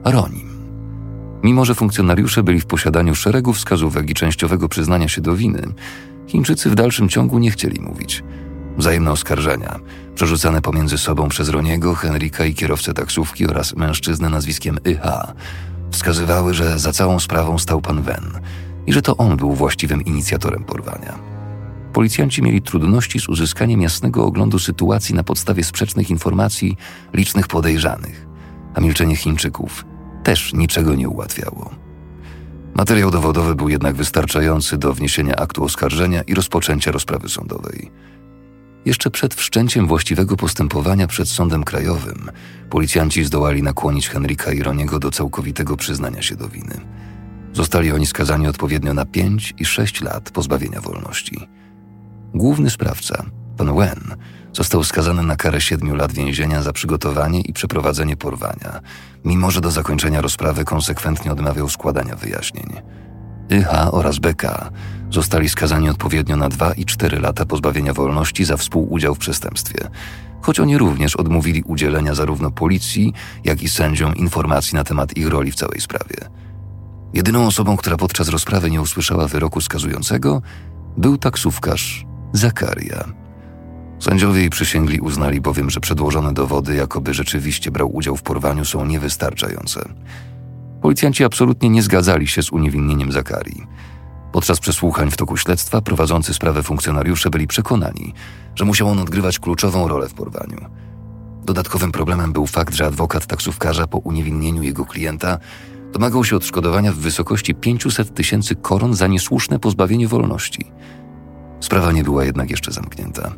Ronim. 0.05 0.51
Mimo, 1.43 1.65
że 1.65 1.75
funkcjonariusze 1.75 2.43
byli 2.43 2.61
w 2.61 2.67
posiadaniu 2.67 3.15
szeregu 3.15 3.53
wskazówek 3.53 4.11
i 4.11 4.15
częściowego 4.15 4.69
przyznania 4.69 5.09
się 5.09 5.21
do 5.21 5.37
winy, 5.37 5.63
Chińczycy 6.31 6.71
w 6.71 6.75
dalszym 6.75 7.09
ciągu 7.09 7.39
nie 7.39 7.51
chcieli 7.51 7.81
mówić. 7.81 8.23
Wzajemne 8.81 9.13
oskarżenia, 9.13 9.81
przerzucane 10.15 10.63
pomiędzy 10.63 10.99
sobą 10.99 11.29
przez 11.29 11.49
Roniego, 11.49 11.95
Henryka 11.95 12.45
i 12.45 12.55
kierowcę 12.55 12.95
taksówki 12.95 13.47
oraz 13.47 13.77
mężczyznę 13.77 14.29
nazwiskiem 14.29 14.79
Iha, 14.85 15.33
wskazywały, 15.91 16.55
że 16.55 16.79
za 16.79 16.93
całą 16.93 17.21
sprawą 17.21 17.59
stał 17.59 17.81
pan 17.81 18.03
Wen 18.03 18.31
i 18.87 18.93
że 18.93 19.03
to 19.03 19.17
on 19.17 19.37
był 19.37 19.53
właściwym 19.53 20.05
inicjatorem 20.05 20.65
porwania. 20.65 21.19
Policjanci 21.93 22.43
mieli 22.43 22.63
trudności 22.63 23.21
z 23.21 23.29
uzyskaniem 23.29 23.83
jasnego 23.83 24.25
oglądu 24.25 24.59
sytuacji 24.59 25.15
na 25.15 25.23
podstawie 25.23 25.65
sprzecznych 25.65 26.11
informacji 26.11 26.77
licznych 27.15 27.49
podejrzanych, 27.49 28.27
a 28.75 28.81
milczenie 28.81 29.17
Chińczyków 29.17 29.85
też 30.25 30.53
niczego 30.53 30.95
nie 30.95 31.09
ułatwiało. 31.09 31.71
Materiał 32.75 33.11
dowodowy 33.11 33.55
był 33.55 33.69
jednak 33.69 33.95
wystarczający 33.95 34.79
do 34.79 34.95
wniesienia 34.95 35.37
aktu 35.37 35.65
oskarżenia 35.65 36.23
i 36.23 36.35
rozpoczęcia 36.35 36.93
rozprawy 36.93 37.29
sądowej. 37.29 37.91
Jeszcze 38.85 39.11
przed 39.11 39.35
wszczęciem 39.35 39.87
właściwego 39.87 40.37
postępowania 40.37 41.07
przed 41.07 41.29
sądem 41.29 41.65
krajowym, 41.65 42.31
policjanci 42.71 43.25
zdołali 43.25 43.63
nakłonić 43.63 44.09
Henryka 44.09 44.53
i 44.53 44.63
Roniego 44.63 44.99
do 44.99 45.11
całkowitego 45.11 45.77
przyznania 45.77 46.23
się 46.23 46.37
do 46.37 46.49
winy. 46.49 46.81
Zostali 47.53 47.93
oni 47.93 48.07
skazani 48.07 48.47
odpowiednio 48.47 48.95
na 48.95 49.05
5 49.05 49.55
i 49.59 49.65
6 49.65 50.01
lat 50.01 50.31
pozbawienia 50.31 50.81
wolności. 50.81 51.49
Główny 52.35 52.71
sprawca, 52.71 53.25
pan 53.57 53.77
Wen, 53.77 54.17
został 54.53 54.85
skazany 54.85 55.23
na 55.23 55.37
karę 55.37 55.61
7 55.61 55.97
lat 55.97 56.13
więzienia 56.13 56.63
za 56.63 56.73
przygotowanie 56.73 57.41
i 57.41 57.53
przeprowadzenie 57.53 58.17
porwania, 58.17 58.81
mimo 59.25 59.51
że 59.51 59.61
do 59.61 59.71
zakończenia 59.71 60.21
rozprawy 60.21 60.65
konsekwentnie 60.65 61.33
odmawiał 61.33 61.69
składania 61.69 62.17
wyjaśnień. 62.17 62.73
IH 63.51 63.89
oraz 63.91 64.19
BK 64.19 64.71
zostali 65.11 65.49
skazani 65.49 65.89
odpowiednio 65.89 66.37
na 66.37 66.49
2 66.49 66.73
i 66.73 66.85
4 66.85 67.21
lata 67.21 67.47
pozbawienia 67.47 67.93
wolności 67.93 68.45
za 68.45 68.57
współudział 68.57 69.15
w 69.15 69.19
przestępstwie, 69.19 69.89
choć 70.41 70.61
oni 70.61 70.79
również 70.79 71.17
odmówili 71.17 71.63
udzielenia 71.63 72.15
zarówno 72.15 72.51
policji, 72.51 73.13
jak 73.45 73.63
i 73.63 73.69
sędziom 73.69 74.17
informacji 74.17 74.77
na 74.77 74.85
temat 74.85 75.17
ich 75.17 75.29
roli 75.29 75.53
w 75.53 75.55
całej 75.55 75.81
sprawie. 75.81 76.17
Jedyną 77.15 77.47
osobą, 77.47 77.77
która 77.77 77.97
podczas 77.97 78.29
rozprawy 78.29 78.71
nie 78.71 78.81
usłyszała 78.81 79.27
wyroku 79.27 79.61
skazującego, 79.61 80.43
był 80.97 81.19
taksówkarz 81.19 82.07
Zakaria. 82.33 83.05
Sędziowie 83.99 84.45
i 84.45 84.51
przysięgli 84.51 85.01
uznali 85.01 85.41
bowiem, 85.41 85.71
że 85.71 85.81
przedłożone 85.81 86.35
dowody, 86.35 86.75
jakoby 86.75 87.15
rzeczywiście 87.15 87.71
brał 87.71 87.97
udział 87.97 88.17
w 88.17 88.23
porwaniu, 88.23 88.65
są 88.65 88.87
niewystarczające. 88.87 89.81
Policjanci 90.83 91.25
absolutnie 91.25 91.71
nie 91.71 91.83
zgadzali 91.83 92.27
się 92.27 92.43
z 92.43 92.53
uniewinnieniem 92.53 93.13
Zakarii. 93.13 93.67
Podczas 94.33 94.61
przesłuchań 94.61 95.11
w 95.11 95.17
toku 95.17 95.37
śledztwa 95.37 95.81
prowadzący 95.81 96.35
sprawę 96.35 96.63
funkcjonariusze 96.63 97.31
byli 97.31 97.47
przekonani, 97.47 98.15
że 98.55 98.65
musiał 98.65 98.89
on 98.89 98.99
odgrywać 98.99 99.39
kluczową 99.39 99.89
rolę 99.89 100.09
w 100.09 100.15
porwaniu. 100.15 100.59
Dodatkowym 101.45 101.93
problemem 101.93 102.33
był 102.33 102.47
fakt, 102.47 102.75
że 102.75 102.87
adwokat 102.87 103.27
taksówkarza 103.27 103.87
po 103.87 103.99
uniewinnieniu 103.99 104.63
jego 104.63 104.85
klienta 104.85 105.39
domagał 105.93 106.25
się 106.25 106.37
odszkodowania 106.37 106.93
w 106.93 106.97
wysokości 106.97 107.55
500 107.55 108.15
tysięcy 108.15 108.55
koron 108.55 108.95
za 108.95 109.07
niesłuszne 109.07 109.59
pozbawienie 109.59 110.09
wolności. 110.09 110.73
Sprawa 111.61 111.93
nie 111.93 112.05
była 112.05 112.25
jednak 112.25 112.51
jeszcze 112.51 112.73
zamknięta. 112.73 113.33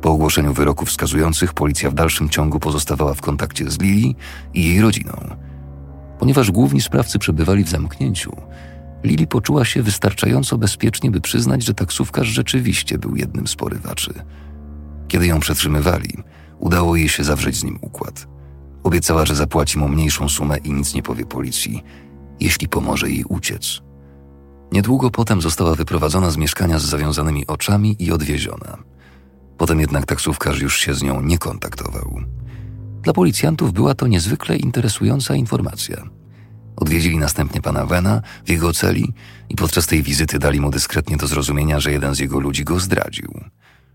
Po 0.00 0.10
ogłoszeniu 0.10 0.52
wyroków 0.52 0.88
wskazujących 0.88 1.54
policja 1.54 1.90
w 1.90 1.94
dalszym 1.94 2.28
ciągu 2.28 2.60
pozostawała 2.60 3.14
w 3.14 3.20
kontakcie 3.20 3.70
z 3.70 3.80
Lili 3.80 4.16
i 4.54 4.64
jej 4.64 4.80
rodziną. 4.80 5.43
Ponieważ 6.24 6.50
główni 6.50 6.80
sprawcy 6.80 7.18
przebywali 7.18 7.64
w 7.64 7.68
zamknięciu, 7.68 8.36
Lili 9.02 9.26
poczuła 9.26 9.64
się 9.64 9.82
wystarczająco 9.82 10.58
bezpiecznie, 10.58 11.10
by 11.10 11.20
przyznać, 11.20 11.64
że 11.64 11.74
taksówkarz 11.74 12.28
rzeczywiście 12.28 12.98
był 12.98 13.16
jednym 13.16 13.46
z 13.46 13.56
porywaczy. 13.56 14.14
Kiedy 15.08 15.26
ją 15.26 15.40
przetrzymywali, 15.40 16.18
udało 16.58 16.96
jej 16.96 17.08
się 17.08 17.24
zawrzeć 17.24 17.56
z 17.56 17.64
nim 17.64 17.78
układ. 17.80 18.26
Obiecała, 18.82 19.26
że 19.26 19.34
zapłaci 19.34 19.78
mu 19.78 19.88
mniejszą 19.88 20.28
sumę 20.28 20.58
i 20.58 20.72
nic 20.72 20.94
nie 20.94 21.02
powie 21.02 21.26
policji, 21.26 21.82
jeśli 22.40 22.68
pomoże 22.68 23.10
jej 23.10 23.24
uciec. 23.24 23.80
Niedługo 24.72 25.10
potem 25.10 25.42
została 25.42 25.74
wyprowadzona 25.74 26.30
z 26.30 26.36
mieszkania 26.36 26.78
z 26.78 26.84
zawiązanymi 26.84 27.46
oczami 27.46 27.96
i 27.98 28.12
odwieziona. 28.12 28.78
Potem 29.58 29.80
jednak 29.80 30.06
taksówkarz 30.06 30.60
już 30.60 30.78
się 30.78 30.94
z 30.94 31.02
nią 31.02 31.22
nie 31.22 31.38
kontaktował. 31.38 32.20
Dla 33.04 33.12
policjantów 33.12 33.72
była 33.72 33.94
to 33.94 34.06
niezwykle 34.06 34.56
interesująca 34.56 35.34
informacja. 35.34 36.02
Odwiedzili 36.76 37.18
następnie 37.18 37.62
pana 37.62 37.86
Wena 37.86 38.22
w 38.44 38.50
jego 38.50 38.72
celi 38.72 39.12
i 39.48 39.56
podczas 39.56 39.86
tej 39.86 40.02
wizyty 40.02 40.38
dali 40.38 40.60
mu 40.60 40.70
dyskretnie 40.70 41.16
do 41.16 41.26
zrozumienia, 41.26 41.80
że 41.80 41.92
jeden 41.92 42.14
z 42.14 42.18
jego 42.18 42.40
ludzi 42.40 42.64
go 42.64 42.80
zdradził. 42.80 43.40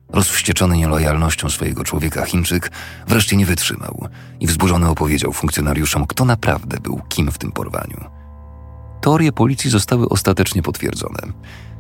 Rozwścieczony 0.10 0.78
nielojalnością 0.78 1.50
swojego 1.50 1.84
człowieka 1.84 2.26
Chińczyk 2.26 2.72
wreszcie 3.08 3.38
nie 3.38 3.46
wytrzymał 3.46 4.08
i 4.40 4.48
wzburzony 4.48 4.90
opowiedział 4.90 5.34
funkcjonariuszom, 5.34 6.08
kto 6.08 6.26
naprawdę 6.26 6.78
był 6.80 7.02
kim 7.10 7.32
w 7.32 7.38
tym 7.38 7.52
porwaniu. 7.52 8.06
Teorie 9.02 9.32
policji 9.32 9.70
zostały 9.70 10.10
ostatecznie 10.10 10.62
potwierdzone. 10.62 11.20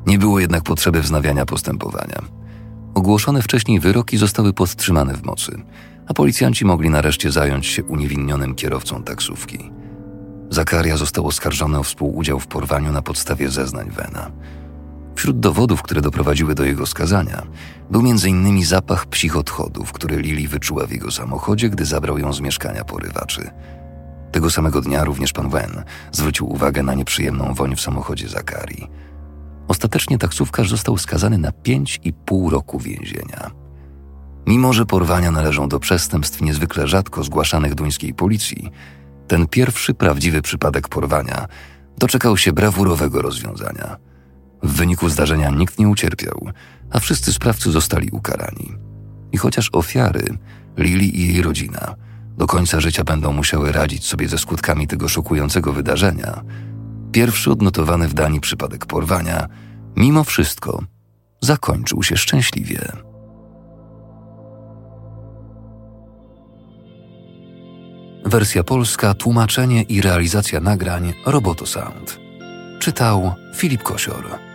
Nie 0.05 0.19
było 0.19 0.39
jednak 0.39 0.63
potrzeby 0.63 1.01
wznawiania 1.01 1.45
postępowania. 1.45 2.21
Ogłoszone 2.93 3.41
wcześniej 3.41 3.79
wyroki 3.79 4.17
zostały 4.17 4.53
podtrzymane 4.53 5.13
w 5.13 5.23
mocy, 5.23 5.61
a 6.09 6.13
policjanci 6.13 6.65
mogli 6.65 6.89
nareszcie 6.89 7.31
zająć 7.31 7.67
się 7.67 7.83
uniewinnionym 7.83 8.55
kierowcą 8.55 9.03
taksówki. 9.03 9.71
Zakaria 10.49 10.97
został 10.97 11.27
oskarżony 11.27 11.79
o 11.79 11.83
współudział 11.83 12.39
w 12.39 12.47
porwaniu 12.47 12.91
na 12.91 13.01
podstawie 13.01 13.49
zeznań 13.49 13.91
Wena. 13.91 14.31
Wśród 15.15 15.39
dowodów, 15.39 15.81
które 15.81 16.01
doprowadziły 16.01 16.55
do 16.55 16.63
jego 16.63 16.85
skazania, 16.85 17.43
był 17.91 18.01
m.in. 18.01 18.65
zapach 18.65 19.05
psich 19.05 19.37
odchodów, 19.37 19.91
który 19.91 20.17
Lili 20.17 20.47
wyczuła 20.47 20.87
w 20.87 20.91
jego 20.91 21.11
samochodzie, 21.11 21.69
gdy 21.69 21.85
zabrał 21.85 22.17
ją 22.17 22.33
z 22.33 22.41
mieszkania 22.41 22.83
porywaczy. 22.83 23.51
Tego 24.31 24.49
samego 24.49 24.81
dnia 24.81 25.03
również 25.03 25.33
pan 25.33 25.49
Wen 25.49 25.83
zwrócił 26.11 26.51
uwagę 26.53 26.83
na 26.83 26.93
nieprzyjemną 26.93 27.53
woń 27.53 27.75
w 27.75 27.81
samochodzie 27.81 28.29
Zakarii. 28.29 28.87
Ostatecznie 29.67 30.17
taksówkarz 30.17 30.69
został 30.69 30.97
skazany 30.97 31.37
na 31.37 31.49
5,5 31.49 32.49
roku 32.49 32.79
więzienia. 32.79 33.58
Mimo, 34.49 34.73
że 34.73 34.85
porwania 34.85 35.31
należą 35.31 35.69
do 35.69 35.79
przestępstw 35.79 36.41
niezwykle 36.41 36.87
rzadko 36.87 37.23
zgłaszanych 37.23 37.75
duńskiej 37.75 38.13
policji, 38.13 38.71
ten 39.27 39.47
pierwszy 39.47 39.93
prawdziwy 39.93 40.41
przypadek 40.41 40.87
porwania 40.87 41.47
doczekał 41.97 42.37
się 42.37 42.53
brawurowego 42.53 43.21
rozwiązania. 43.21 43.97
W 44.63 44.71
wyniku 44.71 45.09
zdarzenia 45.09 45.49
nikt 45.49 45.79
nie 45.79 45.87
ucierpiał, 45.87 46.47
a 46.91 46.99
wszyscy 46.99 47.33
sprawcy 47.33 47.71
zostali 47.71 48.09
ukarani. 48.11 48.73
I 49.31 49.37
chociaż 49.37 49.69
ofiary, 49.73 50.37
Lili 50.77 51.19
i 51.19 51.33
jej 51.33 51.41
rodzina, 51.41 51.95
do 52.37 52.47
końca 52.47 52.79
życia 52.79 53.03
będą 53.03 53.33
musiały 53.33 53.71
radzić 53.71 54.05
sobie 54.05 54.27
ze 54.27 54.37
skutkami 54.37 54.87
tego 54.87 55.07
szokującego 55.07 55.73
wydarzenia, 55.73 56.41
pierwszy 57.11 57.51
odnotowany 57.51 58.07
w 58.07 58.13
Danii 58.13 58.39
przypadek 58.39 58.85
porwania, 58.85 59.47
mimo 59.95 60.23
wszystko, 60.23 60.83
zakończył 61.41 62.03
się 62.03 62.17
szczęśliwie. 62.17 63.08
Wersja 68.25 68.63
polska, 68.63 69.13
tłumaczenie 69.13 69.81
i 69.81 70.01
realizacja 70.01 70.59
nagrań 70.59 71.13
Roboto 71.25 71.65
Sound. 71.65 72.19
Czytał 72.79 73.33
Filip 73.55 73.83
Kosior. 73.83 74.48